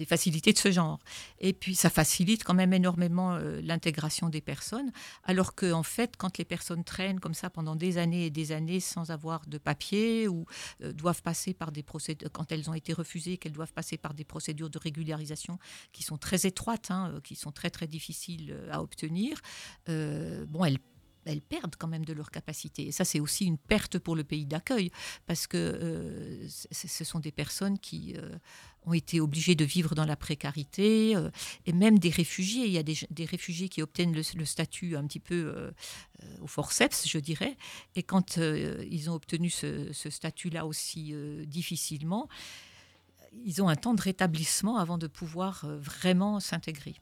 des 0.00 0.06
facilités 0.06 0.54
de 0.54 0.58
ce 0.58 0.72
genre. 0.72 0.98
Et 1.40 1.52
puis 1.52 1.74
ça 1.74 1.90
facilite 1.90 2.42
quand 2.42 2.54
même 2.54 2.72
énormément 2.72 3.34
euh, 3.34 3.60
l'intégration 3.62 4.30
des 4.30 4.40
personnes, 4.40 4.90
alors 5.24 5.54
que 5.54 5.70
en 5.72 5.82
fait, 5.82 6.16
quand 6.16 6.38
les 6.38 6.46
personnes 6.46 6.84
traînent 6.84 7.20
comme 7.20 7.34
ça 7.34 7.50
pendant 7.50 7.76
des 7.76 7.98
années 7.98 8.24
et 8.24 8.30
des 8.30 8.52
années 8.52 8.80
sans 8.80 9.10
avoir 9.10 9.46
de 9.46 9.58
papier 9.58 10.26
ou 10.26 10.46
euh, 10.82 10.94
doivent 10.94 11.20
passer 11.20 11.52
par 11.52 11.70
des 11.70 11.82
procédures, 11.82 12.32
quand 12.32 12.50
elles 12.50 12.70
ont 12.70 12.74
été 12.74 12.94
refusées, 12.94 13.36
qu'elles 13.36 13.52
doivent 13.52 13.74
passer 13.74 13.98
par 13.98 14.14
des 14.14 14.24
procédures 14.24 14.70
de 14.70 14.78
régularisation 14.78 15.58
qui 15.92 16.02
sont 16.02 16.16
très 16.16 16.46
étroites, 16.46 16.90
hein, 16.90 17.12
euh, 17.12 17.20
qui 17.20 17.36
sont 17.36 17.52
très 17.52 17.68
très 17.68 17.86
difficiles 17.86 18.56
à 18.72 18.80
obtenir, 18.80 19.38
euh, 19.90 20.46
bon, 20.46 20.64
elles 20.64 20.78
elles 21.24 21.42
perdent 21.42 21.76
quand 21.76 21.88
même 21.88 22.04
de 22.04 22.12
leur 22.12 22.30
capacité. 22.30 22.86
Et 22.86 22.92
ça, 22.92 23.04
c'est 23.04 23.20
aussi 23.20 23.44
une 23.44 23.58
perte 23.58 23.98
pour 23.98 24.16
le 24.16 24.24
pays 24.24 24.46
d'accueil, 24.46 24.90
parce 25.26 25.46
que 25.46 25.56
euh, 25.56 26.48
ce 26.48 27.04
sont 27.04 27.20
des 27.20 27.32
personnes 27.32 27.78
qui 27.78 28.14
euh, 28.16 28.36
ont 28.86 28.94
été 28.94 29.20
obligées 29.20 29.54
de 29.54 29.64
vivre 29.64 29.94
dans 29.94 30.06
la 30.06 30.16
précarité, 30.16 31.16
euh, 31.16 31.30
et 31.66 31.72
même 31.72 31.98
des 31.98 32.10
réfugiés. 32.10 32.66
Il 32.66 32.72
y 32.72 32.78
a 32.78 32.82
des, 32.82 33.24
réfugiés 33.24 33.68
qui 33.68 33.82
obtiennent 33.82 34.14
le, 34.14 34.44
statut 34.44 34.96
un 34.96 35.06
petit 35.06 35.20
peu 35.20 35.72
au 36.40 36.46
forceps, 36.46 37.06
je 37.06 37.18
dirais, 37.18 37.56
et 37.94 38.02
quand 38.02 38.38
ils 38.38 39.10
ont 39.10 39.14
obtenu 39.14 39.50
ce, 39.50 39.92
statut-là 39.92 40.66
aussi 40.66 41.14
difficilement, 41.46 42.28
ils 43.44 43.62
ont 43.62 43.68
un 43.68 43.76
temps 43.76 43.94
de 43.94 44.02
rétablissement 44.02 44.78
avant 44.78 44.98
de 44.98 45.06
pouvoir 45.06 45.66
vraiment 45.66 46.40
s'intégrer. 46.40 46.96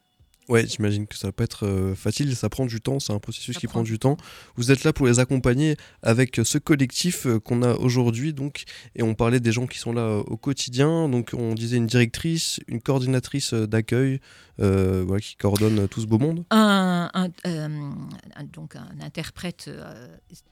Ouais, 0.49 0.67
j'imagine 0.67 1.07
que 1.07 1.15
ça 1.17 1.29
va 1.29 1.33
pas 1.33 1.45
être 1.45 1.67
euh, 1.67 1.95
facile, 1.95 2.35
ça 2.35 2.49
prend 2.49 2.65
du 2.65 2.81
temps, 2.81 2.99
c'est 3.01 3.13
un 3.13 3.19
processus 3.19 3.55
Ça 3.55 3.61
qui 3.61 3.67
prend 3.67 3.81
prend 3.81 3.83
du 3.83 3.99
temps. 3.99 4.17
Vous 4.57 4.71
êtes 4.73 4.83
là 4.85 4.95
pour 4.95 5.07
les 5.07 5.19
accompagner 5.19 5.77
avec 6.03 6.41
ce 6.43 6.57
collectif 6.57 7.27
euh, 7.27 7.39
qu'on 7.39 7.63
a 7.63 7.75
aujourd'hui, 7.75 8.33
donc, 8.33 8.65
et 8.97 9.03
on 9.03 9.15
parlait 9.15 9.41
des 9.41 9.53
gens 9.53 9.67
qui 9.67 9.79
sont 9.79 9.93
là 9.93 10.01
euh, 10.01 10.23
au 10.27 10.39
quotidien. 10.39 11.09
Donc, 11.11 11.33
on 11.35 11.53
disait 11.55 11.77
une 11.77 11.87
directrice, 11.87 12.61
une 12.67 12.81
coordinatrice 12.81 13.53
d'accueil, 13.53 14.21
voilà, 14.59 15.21
qui 15.21 15.37
coordonne 15.37 15.87
tout 15.87 16.01
ce 16.01 16.07
beau 16.07 16.19
monde. 16.19 16.45
un, 16.51 17.11
un- 17.15 17.29
un- 17.45 18.45
donc 18.53 18.75
un 18.75 18.89
interprète, 19.01 19.71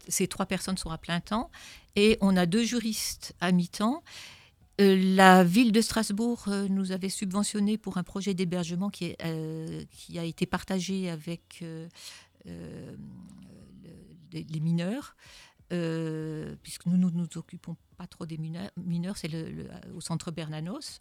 ces 0.09 0.28
trois 0.28 0.46
personnes 0.46 0.76
sont 0.76 0.90
à 0.90 0.98
plein 0.98 1.20
temps, 1.20 1.50
et 1.96 2.18
on 2.20 2.37
a 2.37 2.46
deux 2.46 2.64
juristes 2.64 3.35
à 3.40 3.50
mi-temps. 3.50 4.02
Euh, 4.81 5.15
la 5.17 5.43
ville 5.43 5.73
de 5.73 5.81
Strasbourg 5.81 6.45
euh, 6.49 6.69
nous 6.69 6.93
avait 6.93 7.09
subventionné 7.09 7.79
pour 7.79 7.97
un 7.97 8.03
projet 8.03 8.35
d'hébergement 8.35 8.91
qui, 8.91 9.17
euh, 9.25 9.83
a 10.17 10.25
été 10.25 10.45
partagé 10.45 11.09
avec 11.11 11.61
le- 11.62 11.89
les, 14.33 14.61
mineurs. 14.61 15.17
puisque 16.62 16.87
nous 16.87 16.97
ne 16.99 17.11
nous, 17.11 17.29
occupons 17.37 17.77
pas 17.97 18.07
trop 18.07 18.27
des 18.27 18.37
mineurs, 18.37 18.71
mineurs 18.77 19.17
c'est 19.17 19.31
au 19.95 20.01
centre 20.01 20.31
Bernanos. 20.31 21.01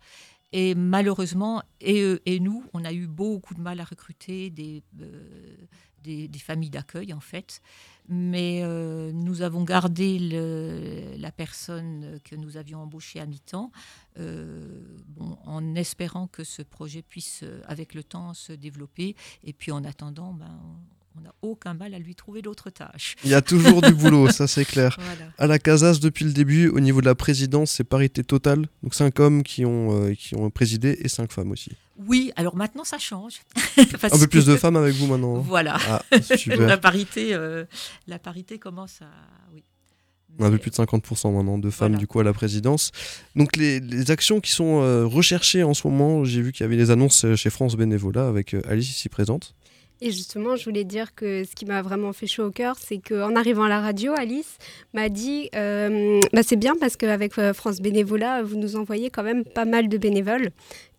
Et 0.54 0.74
malheureusement, 0.74 1.62
et 1.82 2.40
nous, 2.40 2.64
on 2.74 2.86
a 2.86 2.94
eu 2.94 3.08
beaucoup 3.08 3.54
de 3.56 3.60
mal 3.62 3.80
à 3.82 3.84
recruter 3.84 4.50
des, 4.50 4.84
euh, 5.02 5.58
des, 6.06 6.28
des 6.28 6.40
familles 6.40 6.70
d'accueil, 6.70 7.12
en 7.14 7.20
fait. 7.20 7.62
Mais 8.08 8.60
euh, 8.64 9.12
nous 9.12 9.42
avons 9.42 9.64
gardé 9.64 10.20
le- 10.20 11.16
la 11.18 11.32
personne 11.32 12.20
que 12.24 12.36
nous 12.36 12.56
avions 12.58 12.80
embauchée 12.82 13.20
à 13.20 13.26
mi-temps, 13.26 13.72
euh, 14.20 14.68
bon, 15.08 15.38
en 15.46 15.76
espérant 15.76 16.28
que 16.28 16.44
ce 16.44 16.62
projet 16.62 17.02
puisse, 17.02 17.42
euh, 17.44 17.62
avec 17.68 17.94
le 17.96 18.04
temps, 18.04 18.34
se 18.34 18.54
développer. 18.54 19.16
Et 19.44 19.54
puis 19.54 19.72
en 19.72 19.84
attendant, 19.84 20.34
ben, 20.34 20.60
on 21.18 21.22
n'a 21.22 21.34
aucun 21.42 21.74
mal 21.74 21.94
à 21.94 22.00
lui 22.00 22.14
trouver 22.14 22.42
d'autres 22.42 22.70
tâches. 22.70 23.16
Il 23.24 23.30
y 23.32 23.34
a 23.34 23.42
toujours 23.42 23.82
du 23.82 23.94
boulot, 23.94 24.30
ça 24.30 24.48
c'est 24.48 24.66
clair. 24.74 24.96
Voilà. 25.00 25.32
À 25.40 25.48
la 25.48 25.58
Casas, 25.60 26.00
depuis 26.00 26.26
le 26.26 26.34
début, 26.34 26.68
au 26.68 26.80
niveau 26.82 27.02
de 27.02 27.06
la 27.08 27.16
présidence, 27.16 27.72
c'est 27.72 27.84
parité 27.86 28.24
totale. 28.24 28.68
Donc, 28.84 28.94
cinq 28.94 29.20
hommes 29.20 29.42
qui 29.42 29.66
ont, 29.66 30.04
euh, 30.08 30.14
qui 30.14 30.36
ont 30.36 30.50
présidé 30.52 30.98
et 31.02 31.08
cinq 31.08 31.32
femmes 31.32 31.52
aussi. 31.52 31.72
Oui, 31.98 32.32
alors 32.36 32.56
maintenant 32.56 32.84
ça 32.84 32.98
change. 32.98 33.36
Un 33.78 34.20
peu 34.20 34.28
plus 34.28 34.46
de 34.46 34.56
femmes 34.58 34.76
avec 34.76 34.94
vous 34.96 35.08
maintenant. 35.08 35.38
hein. 35.38 35.44
Voilà. 35.46 35.78
Ah, 35.90 36.02
la 36.48 36.78
parité, 36.78 37.34
euh, 37.34 37.66
la 38.08 38.20
parité 38.20 38.60
commence 38.60 39.02
à. 39.02 39.08
Oui. 39.54 39.64
Un 40.40 40.48
peu 40.48 40.52
Mais- 40.54 40.58
plus 40.58 40.72
de 40.72 40.76
50% 40.76 41.32
maintenant 41.34 41.58
de 41.58 41.70
femmes 41.70 41.90
Voilà. 41.94 41.98
du 41.98 42.08
coup 42.08 42.20
à 42.20 42.24
la 42.26 42.34
présidence. 42.34 42.92
Donc 43.38 43.56
les, 43.56 43.80
les 43.80 44.12
actions 44.12 44.42
qui 44.42 44.52
sont 44.52 44.82
euh, 44.82 45.06
recherchées 45.06 45.64
en 45.64 45.74
ce 45.74 45.88
moment, 45.88 46.26
j'ai 46.26 46.42
vu 46.42 46.52
qu'il 46.52 46.64
y 46.64 46.66
avait 46.66 46.76
des 46.76 46.92
annonces 46.92 47.24
euh, 47.24 47.38
chez 47.38 47.50
France 47.50 47.78
Bénévolat 47.78 48.28
avec 48.28 48.54
euh, 48.54 48.62
Alice 48.68 48.90
ici 48.90 49.08
présente. 49.08 49.56
Et 50.02 50.12
justement, 50.12 50.58
je 50.58 50.66
voulais 50.66 50.84
dire 50.84 51.16
que 51.16 51.46
ce 51.46 51.56
qui 51.56 51.66
m'a 51.66 51.82
vraiment 51.82 52.12
fait 52.12 52.28
chaud 52.28 52.44
au 52.48 52.52
cœur, 52.52 52.76
c'est 52.78 52.98
qu'en 52.98 53.34
arrivant 53.38 53.64
à 53.64 53.70
la 53.70 53.80
radio, 53.80 54.12
Alice 54.14 54.58
m'a 54.94 55.08
dit 55.08 55.50
euh, 55.56 56.20
bah, 56.34 56.42
c'est 56.44 56.58
bien 56.58 56.74
parce 56.78 56.98
qu'avec 56.98 57.32
France 57.54 57.80
Bénévolat, 57.80 58.44
vous 58.44 58.58
nous 58.58 58.76
envoyez 58.76 59.10
quand 59.10 59.24
même 59.24 59.46
pas 59.46 59.64
mal 59.64 59.88
de 59.88 59.98
bénévoles. 59.98 60.50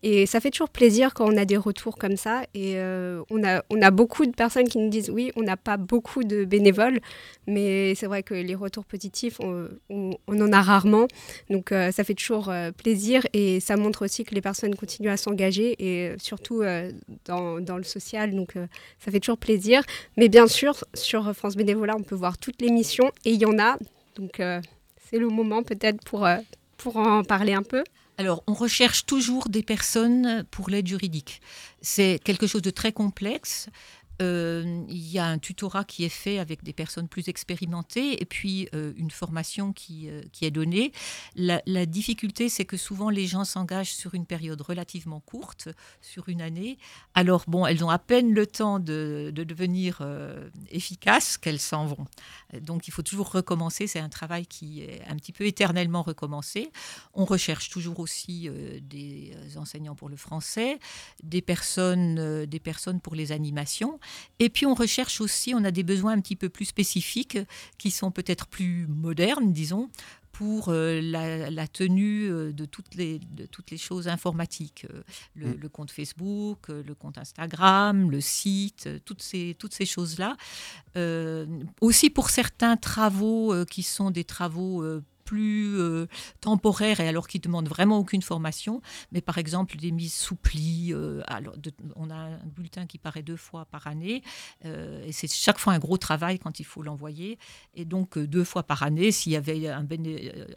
Et 0.03 0.25
ça 0.25 0.39
fait 0.39 0.51
toujours 0.51 0.69
plaisir 0.69 1.13
quand 1.13 1.25
on 1.31 1.37
a 1.37 1.45
des 1.45 1.57
retours 1.57 1.97
comme 1.97 2.17
ça. 2.17 2.43
Et 2.53 2.77
euh, 2.77 3.23
on, 3.29 3.43
a, 3.43 3.63
on 3.69 3.81
a 3.81 3.91
beaucoup 3.91 4.25
de 4.25 4.31
personnes 4.31 4.67
qui 4.67 4.77
nous 4.77 4.89
disent 4.89 5.09
oui, 5.09 5.31
on 5.35 5.41
n'a 5.41 5.57
pas 5.57 5.77
beaucoup 5.77 6.23
de 6.23 6.45
bénévoles, 6.45 6.99
mais 7.47 7.95
c'est 7.95 8.05
vrai 8.05 8.23
que 8.23 8.33
les 8.33 8.55
retours 8.55 8.85
positifs, 8.85 9.39
on, 9.39 9.69
on, 9.89 10.15
en 10.27 10.51
a 10.51 10.61
rarement. 10.61 11.07
Donc 11.49 11.71
euh, 11.71 11.91
ça 11.91 12.03
fait 12.03 12.13
toujours 12.13 12.49
euh, 12.49 12.71
plaisir 12.71 13.25
et 13.33 13.59
ça 13.59 13.75
montre 13.75 14.05
aussi 14.05 14.23
que 14.23 14.35
les 14.35 14.41
personnes 14.41 14.75
continuent 14.75 15.09
à 15.09 15.17
s'engager 15.17 15.75
et 15.79 16.13
surtout 16.17 16.63
dans, 17.25 17.59
dans, 17.59 17.77
le 17.77 17.83
social. 17.83 18.35
Donc 18.35 18.53
ça 18.99 19.11
fait 19.11 19.19
toujours 19.19 19.37
plaisir. 19.37 19.81
Mais 20.17 20.29
bien 20.29 20.47
sûr, 20.47 20.83
sur 20.93 21.33
France 21.35 21.55
Bénévolat, 21.55 21.95
on 21.97 22.03
peut 22.03 22.15
voir 22.15 22.37
toutes 22.37 22.61
les 22.61 22.69
missions 22.69 23.11
et 23.25 23.31
il 23.31 23.41
y 23.41 23.45
en 23.45 23.57
a. 23.59 23.77
Donc 24.15 24.41
c'est 25.09 25.17
le 25.17 25.27
moment 25.27 25.63
peut-être 25.63 26.03
pour, 26.03 26.27
pour 26.77 26.97
en 26.97 27.23
parler 27.23 27.53
un 27.53 27.63
peu. 27.63 27.83
Alors, 28.19 28.43
on 28.47 28.53
recherche 28.53 29.05
toujours 29.05 29.47
des 29.47 29.61
personnes 29.61 30.43
pour 30.49 30.69
l'aide 30.69 30.87
juridique. 30.87 31.39
C'est 31.81 32.19
quelque 32.23 32.47
chose 32.47 32.63
de 32.63 32.71
très 32.71 32.91
complexe. 32.91 33.69
Euh, 34.21 34.83
il 34.89 35.07
y 35.07 35.19
a 35.19 35.25
un 35.25 35.37
tutorat 35.37 35.83
qui 35.83 36.03
est 36.03 36.09
fait 36.09 36.39
avec 36.39 36.63
des 36.63 36.73
personnes 36.73 37.07
plus 37.07 37.29
expérimentées 37.29 38.21
et 38.21 38.25
puis 38.25 38.67
euh, 38.73 38.93
une 38.97 39.11
formation 39.11 39.73
qui, 39.73 40.09
euh, 40.09 40.21
est 40.41 40.51
donnée. 40.51 40.91
La, 41.35 41.85
difficulté, 41.85 42.49
c'est 42.49 42.65
que 42.65 42.77
souvent 42.77 43.09
les 43.09 43.27
gens 43.27 43.43
s'engagent 43.43 43.93
sur 43.93 44.13
une 44.13 44.25
période 44.25 44.61
relativement 44.61 45.19
courte, 45.19 45.69
sur 46.01 46.29
une 46.29 46.41
année. 46.41 46.77
Alors, 47.13 47.43
bon, 47.47 47.65
elles 47.65 47.83
ont 47.83 47.89
à 47.89 47.99
peine 47.99 48.33
le 48.33 48.45
temps 48.45 48.79
de, 48.79 49.31
de 49.33 49.43
devenir 49.43 50.01
efficaces 50.69 51.37
qu'elles 51.37 51.59
s'en 51.59 51.85
vont. 51.85 52.05
Donc, 52.61 52.87
il 52.87 52.91
faut 52.91 53.01
toujours 53.01 53.31
recommencer. 53.31 53.87
C'est 53.87 53.99
un 53.99 54.09
travail 54.09 54.45
qui 54.45 54.81
est 54.81 55.01
un 55.07 55.15
petit 55.15 55.31
peu 55.31 55.45
éternellement 55.45 56.01
recommencé. 56.01 56.71
On 57.13 57.25
recherche 57.25 57.69
toujours 57.69 57.99
aussi 57.99 58.49
des 58.81 59.33
enseignants 59.55 59.95
pour 59.95 60.09
le 60.09 60.17
français, 60.17 60.79
des 61.23 61.41
personnes, 61.41 62.45
des 62.45 62.59
personnes 62.59 62.99
pour 62.99 63.15
les 63.15 63.31
animations. 63.31 63.99
Et 64.39 64.49
puis 64.49 64.65
on 64.65 64.73
recherche 64.73 65.21
aussi, 65.21 65.53
on 65.55 65.63
a 65.63 65.71
des 65.71 65.83
besoins 65.83 66.13
un 66.13 66.21
petit 66.21 66.35
peu 66.35 66.49
plus 66.49 66.65
spécifiques 66.65 67.37
qui 67.77 67.91
sont 67.91 68.11
peut-être 68.11 68.47
plus 68.47 68.87
modernes, 68.87 69.51
disons, 69.51 69.89
pour 70.37 70.69
euh, 70.69 71.01
la, 71.01 71.67
tenue 71.67 72.29
euh, 72.29 72.53
de 72.53 72.65
toutes 72.65 72.93
les, 72.93 73.17
de 73.31 73.47
toutes 73.47 73.71
les 73.71 73.77
choses 73.77 74.07
informatiques, 74.07 74.85
euh, 74.93 75.01
le, 75.35 75.47
mm. 75.47 75.59
le, 75.59 75.69
compte 75.69 75.89
Facebook, 75.89 76.67
le 76.67 76.93
compte 76.93 77.17
Instagram, 77.17 78.11
le 78.11 78.21
site, 78.21 78.87
toutes 79.03 79.23
ces, 79.23 79.55
toutes 79.57 79.73
ces 79.73 79.87
choses-là. 79.87 80.37
aussi 81.81 82.11
pour 82.11 82.29
certains 82.29 82.77
travaux 82.77 83.53
qui 83.65 83.81
sont 83.81 84.11
des 84.11 84.23
travaux 84.23 84.83
plus 85.27 85.77
euh, 85.77 86.07
temporaire 86.39 87.01
et 87.01 87.07
alors 87.07 87.27
qui 87.27 87.39
demande 87.39 87.67
vraiment 87.67 87.99
aucune 87.99 88.21
formation. 88.21 88.81
Mais 89.11 89.21
par 89.21 89.37
exemple, 89.37 89.75
des 89.75 89.91
mises 89.91 90.13
sous 90.13 90.35
pli. 90.35 90.93
Euh, 90.93 91.21
alors, 91.27 91.55
on 91.95 92.09
a 92.09 92.15
un 92.15 92.47
bulletin 92.55 92.85
qui 92.85 92.97
paraît 92.97 93.23
deux 93.23 93.35
fois 93.35 93.65
par 93.65 93.87
année 93.87 94.23
euh, 94.65 95.05
et 95.05 95.11
c'est 95.11 95.31
chaque 95.31 95.59
fois 95.59 95.73
un 95.73 95.79
gros 95.79 95.97
travail 95.97 96.39
quand 96.39 96.61
il 96.61 96.63
faut 96.65 96.81
l'envoyer. 96.81 97.37
Et 97.75 97.83
donc, 97.83 98.17
deux 98.17 98.45
fois 98.45 98.63
par 98.63 98.83
année, 98.83 99.11
s'il 99.11 99.33
y 99.33 99.35
avait 99.35 99.69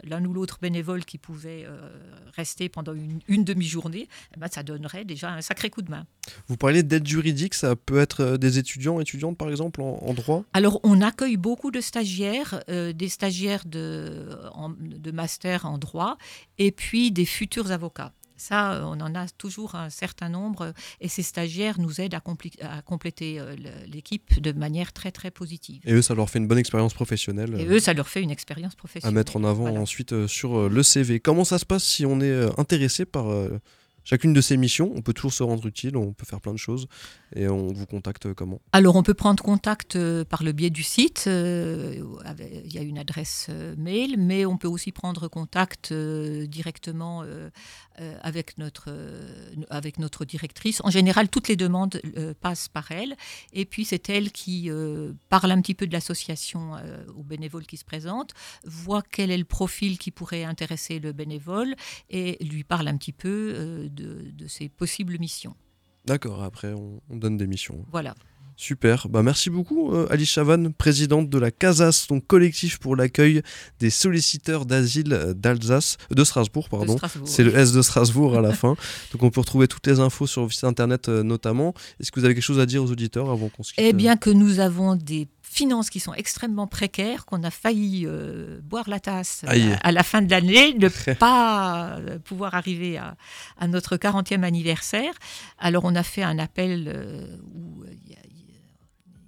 l'un 0.04 0.24
ou 0.24 0.32
l'autre 0.32 0.58
bénévole 0.62 1.04
qui 1.04 1.18
pouvait 1.18 1.66
rester 2.36 2.68
pendant 2.68 2.94
une, 2.94 3.44
demi-journée, 3.44 4.08
eh 4.36 4.38
ben, 4.38 4.46
ça 4.48 4.62
donnerait 4.62 5.04
déjà 5.04 5.32
un 5.32 5.40
sacré 5.40 5.70
coup 5.70 5.82
de 5.82 5.90
main. 5.90 6.06
Vous 6.46 6.56
parlez 6.56 6.84
d'aide 6.84 7.06
juridique, 7.06 7.54
ça 7.54 7.74
peut 7.74 7.98
être 7.98 8.36
des 8.36 8.58
étudiants, 8.58 9.00
étudiantes 9.00 9.36
par 9.36 9.50
exemple, 9.50 9.82
en, 9.82 10.14
droit? 10.14 10.44
Alors, 10.52 10.78
on 10.84 11.00
accueille 11.00 11.36
beaucoup 11.36 11.72
de 11.72 11.80
stagiaires, 11.80 12.62
des 12.68 13.08
stagiaires 13.08 13.64
de, 13.66 14.38
de 14.68 15.10
master 15.10 15.66
en 15.66 15.78
droit, 15.78 16.18
et 16.58 16.70
puis 16.70 17.10
des 17.10 17.26
futurs 17.26 17.70
avocats. 17.70 18.12
Ça, 18.40 18.80
on 18.86 18.98
en 19.02 19.14
a 19.14 19.28
toujours 19.28 19.74
un 19.74 19.90
certain 19.90 20.30
nombre 20.30 20.72
et 21.02 21.08
ces 21.08 21.22
stagiaires 21.22 21.78
nous 21.78 22.00
aident 22.00 22.14
à, 22.14 22.22
à 22.62 22.80
compléter 22.80 23.38
euh, 23.38 23.54
l'équipe 23.86 24.40
de 24.40 24.52
manière 24.52 24.94
très 24.94 25.12
très 25.12 25.30
positive. 25.30 25.82
Et 25.84 25.92
eux, 25.92 26.00
ça 26.00 26.14
leur 26.14 26.30
fait 26.30 26.38
une 26.38 26.46
bonne 26.46 26.56
expérience 26.56 26.94
professionnelle. 26.94 27.54
Et 27.60 27.66
eux, 27.66 27.80
ça 27.80 27.92
leur 27.92 28.08
fait 28.08 28.22
une 28.22 28.30
expérience 28.30 28.74
professionnelle. 28.74 29.14
À 29.14 29.20
mettre 29.20 29.36
en 29.36 29.44
avant 29.44 29.76
ensuite 29.76 30.14
euh, 30.14 30.26
sur 30.26 30.56
euh, 30.56 30.68
le 30.70 30.82
CV. 30.82 31.20
Comment 31.20 31.44
ça 31.44 31.58
se 31.58 31.66
passe 31.66 31.84
si 31.84 32.06
on 32.06 32.22
est 32.22 32.58
intéressé 32.58 33.04
par 33.04 33.26
chacune 34.10 34.32
de 34.32 34.40
ces 34.40 34.56
missions, 34.56 34.92
on 34.96 35.02
peut 35.02 35.12
toujours 35.12 35.32
se 35.32 35.44
rendre 35.44 35.64
utile, 35.66 35.96
on 35.96 36.12
peut 36.12 36.26
faire 36.26 36.40
plein 36.40 36.52
de 36.52 36.58
choses. 36.58 36.88
Et 37.36 37.46
on 37.46 37.68
vous 37.68 37.86
contacte 37.86 38.34
comment? 38.34 38.60
Alors, 38.72 38.96
on 38.96 39.04
peut 39.04 39.14
prendre 39.14 39.40
contact 39.40 39.94
euh, 39.94 40.24
par 40.24 40.42
le 40.42 40.50
biais 40.50 40.70
du 40.70 40.82
site. 40.82 41.26
Euh, 41.28 42.02
il 42.64 42.74
y 42.74 42.78
a 42.78 42.82
une 42.82 42.98
adresse 42.98 43.46
euh, 43.50 43.76
mail, 43.78 44.16
mais 44.18 44.44
on 44.46 44.56
peut 44.56 44.66
aussi 44.66 44.90
prendre 44.90 45.28
contact 45.28 45.92
directement 45.92 47.24
avec, 48.22 48.58
notre, 48.58 48.90
avec 49.68 49.98
notre 49.98 50.24
directrice. 50.24 50.80
En 50.84 50.90
général, 50.90 51.28
toutes 51.28 51.48
les 51.48 51.56
demandes 51.56 52.00
passent 52.40 52.68
par 52.68 52.90
elle. 52.90 53.16
Et 53.52 53.64
puis, 53.64 53.84
c'est 53.84 54.08
elle 54.08 54.32
qui 54.32 54.70
parle 55.28 55.50
un 55.50 55.60
petit 55.60 55.74
peu 55.74 55.86
de 55.86 55.92
l'association 55.92 56.72
aux 57.16 57.22
bénévoles 57.22 57.66
qui 57.66 57.76
se 57.76 57.84
présentent, 57.84 58.32
voit 58.64 59.02
quel 59.02 59.30
est 59.30 59.38
le 59.38 59.44
profil 59.44 59.98
qui 59.98 60.10
pourrait 60.10 60.44
intéresser 60.44 60.98
le 60.98 61.12
bénévole 61.12 61.74
et 62.08 62.42
lui 62.42 62.64
parle 62.64 62.88
un 62.88 62.96
petit 62.96 63.12
peu 63.12 63.88
de, 63.90 63.99
de 64.00 64.46
ses 64.46 64.68
possibles 64.68 65.18
missions. 65.18 65.56
D'accord, 66.04 66.42
après 66.42 66.72
on, 66.72 67.00
donne 67.10 67.36
des 67.36 67.46
missions. 67.46 67.84
Voilà. 67.90 68.14
Super, 68.60 69.08
bah 69.08 69.22
merci 69.22 69.48
beaucoup 69.48 69.90
euh, 69.94 70.06
Alice 70.10 70.28
Chavanne, 70.28 70.74
présidente 70.74 71.30
de 71.30 71.38
la 71.38 71.50
CASAS, 71.50 72.04
donc 72.10 72.26
collectif 72.26 72.78
pour 72.78 72.94
l'accueil 72.94 73.40
des 73.78 73.88
solliciteurs 73.88 74.66
d'asile 74.66 75.32
d'Alsace, 75.34 75.96
de 76.10 76.22
Strasbourg, 76.24 76.68
pardon. 76.68 76.98
C'est 77.24 77.42
le 77.42 77.56
S 77.56 77.72
de 77.72 77.80
Strasbourg 77.80 78.36
à 78.36 78.42
la 78.42 78.52
fin. 78.52 78.76
Donc 79.12 79.22
on 79.22 79.30
peut 79.30 79.40
retrouver 79.40 79.66
toutes 79.66 79.86
les 79.86 79.98
infos 79.98 80.26
sur 80.26 80.42
le 80.42 80.50
site 80.50 80.64
internet 80.64 81.08
euh, 81.08 81.22
notamment. 81.22 81.72
Est-ce 82.00 82.12
que 82.12 82.20
vous 82.20 82.26
avez 82.26 82.34
quelque 82.34 82.44
chose 82.44 82.60
à 82.60 82.66
dire 82.66 82.84
aux 82.84 82.90
auditeurs 82.90 83.30
avant 83.30 83.48
qu'on 83.48 83.62
se 83.62 83.72
quitte 83.72 83.82
Eh 83.82 83.94
bien 83.94 84.18
que 84.18 84.28
nous 84.28 84.60
avons 84.60 84.94
des 84.94 85.26
finances 85.50 85.90
qui 85.90 85.98
sont 85.98 86.14
extrêmement 86.14 86.68
précaires, 86.68 87.26
qu'on 87.26 87.42
a 87.42 87.50
failli 87.50 88.06
euh, 88.06 88.60
boire 88.62 88.88
la 88.88 89.00
tasse 89.00 89.44
à, 89.46 89.92
la 89.92 90.02
fin 90.04 90.22
de 90.22 90.30
l'année, 90.30 90.74
ne 90.74 90.88
pas 91.14 91.96
euh, 91.98 92.18
pouvoir 92.20 92.54
arriver 92.54 92.98
à, 92.98 93.16
notre 93.66 93.96
40e 93.96 94.44
anniversaire. 94.44 95.12
Alors 95.58 95.84
on 95.84 95.94
a 95.96 96.04
fait 96.04 96.22
un 96.22 96.38
appel 96.38 96.90
euh, 96.94 97.36
où 97.52 97.84
il 97.90 98.12
y 98.12 98.14
a 98.14 98.20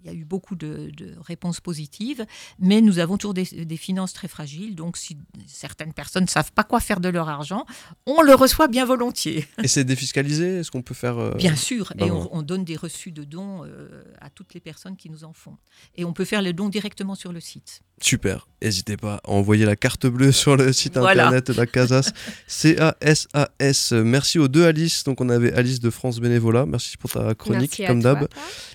il 0.04 0.10
y 0.10 0.14
a 0.14 0.16
eu 0.16 0.24
beaucoup 0.24 0.56
de, 0.56 0.90
réponses 1.20 1.60
positives, 1.60 2.24
mais 2.58 2.80
nous 2.80 2.98
avons 2.98 3.16
toujours 3.16 3.34
des, 3.34 3.44
finances 3.76 4.12
très 4.12 4.28
fragiles. 4.28 4.74
Donc, 4.74 4.96
si 4.96 5.16
certaines 5.46 5.92
personnes 5.92 6.24
ne 6.24 6.28
savent 6.28 6.52
pas 6.52 6.64
quoi 6.64 6.80
faire 6.80 7.00
de 7.00 7.08
leur 7.08 7.28
argent, 7.28 7.64
on 8.06 8.22
le 8.22 8.34
reçoit 8.34 8.68
bien 8.68 8.84
volontiers. 8.84 9.46
Et 9.62 9.68
c'est 9.68 9.84
défiscalisé 9.84 10.58
Est-ce 10.58 10.70
qu'on 10.70 10.82
peut 10.82 10.94
faire. 10.94 11.18
Euh, 11.18 11.34
bien 11.34 11.56
sûr. 11.56 11.92
et 11.98 12.10
on, 12.10 12.42
donne 12.42 12.64
des 12.64 12.76
reçus 12.76 13.12
de 13.12 13.24
dons 13.24 13.64
euh, 13.64 14.02
à 14.20 14.30
toutes 14.30 14.54
les 14.54 14.60
personnes 14.60 14.96
qui 14.96 15.08
nous 15.08 15.24
en 15.24 15.32
font. 15.32 15.56
Et 15.96 16.04
on 16.04 16.12
peut 16.12 16.24
faire 16.24 16.42
les 16.42 16.52
dons 16.52 16.68
directement 16.68 17.14
sur 17.14 17.32
le 17.32 17.40
site. 17.40 17.82
Super. 18.00 18.48
N'hésitez 18.60 18.96
pas 18.96 19.20
à 19.24 19.30
envoyer 19.30 19.64
la 19.64 19.76
carte 19.76 20.06
bleue 20.06 20.32
sur 20.32 20.56
le 20.56 20.72
site 20.72 20.96
internet 20.96 21.50
de 21.50 21.56
la 21.56 21.66
Casas. 21.66 22.12
C-A-S-A-S. 22.48 23.92
Merci 23.92 24.38
aux 24.38 24.48
deux 24.48 24.64
Alice. 24.64 25.04
Donc, 25.04 25.20
on 25.20 25.28
avait 25.28 25.52
Alice 25.52 25.80
de 25.80 25.90
France 25.90 26.18
Bénévolat. 26.18 26.66
Merci 26.66 26.96
pour 26.96 27.10
ta 27.10 27.34
chronique, 27.34 27.80
comme 27.86 28.02
d'hab. 28.02 28.28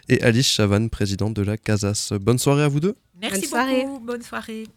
Et 0.08 0.22
Alice 0.22 0.48
Chavanne, 0.48 0.90
présidente 0.90 1.17
de 1.18 1.42
la 1.42 1.58
Casas. 1.58 2.14
Bonne 2.22 2.38
soirée 2.38 2.64
à 2.64 2.68
vous 2.68 2.80
deux. 2.80 2.96
Merci 3.20 3.48
beaucoup. 3.48 4.00
Bonne 4.00 4.22
soirée. 4.22 4.68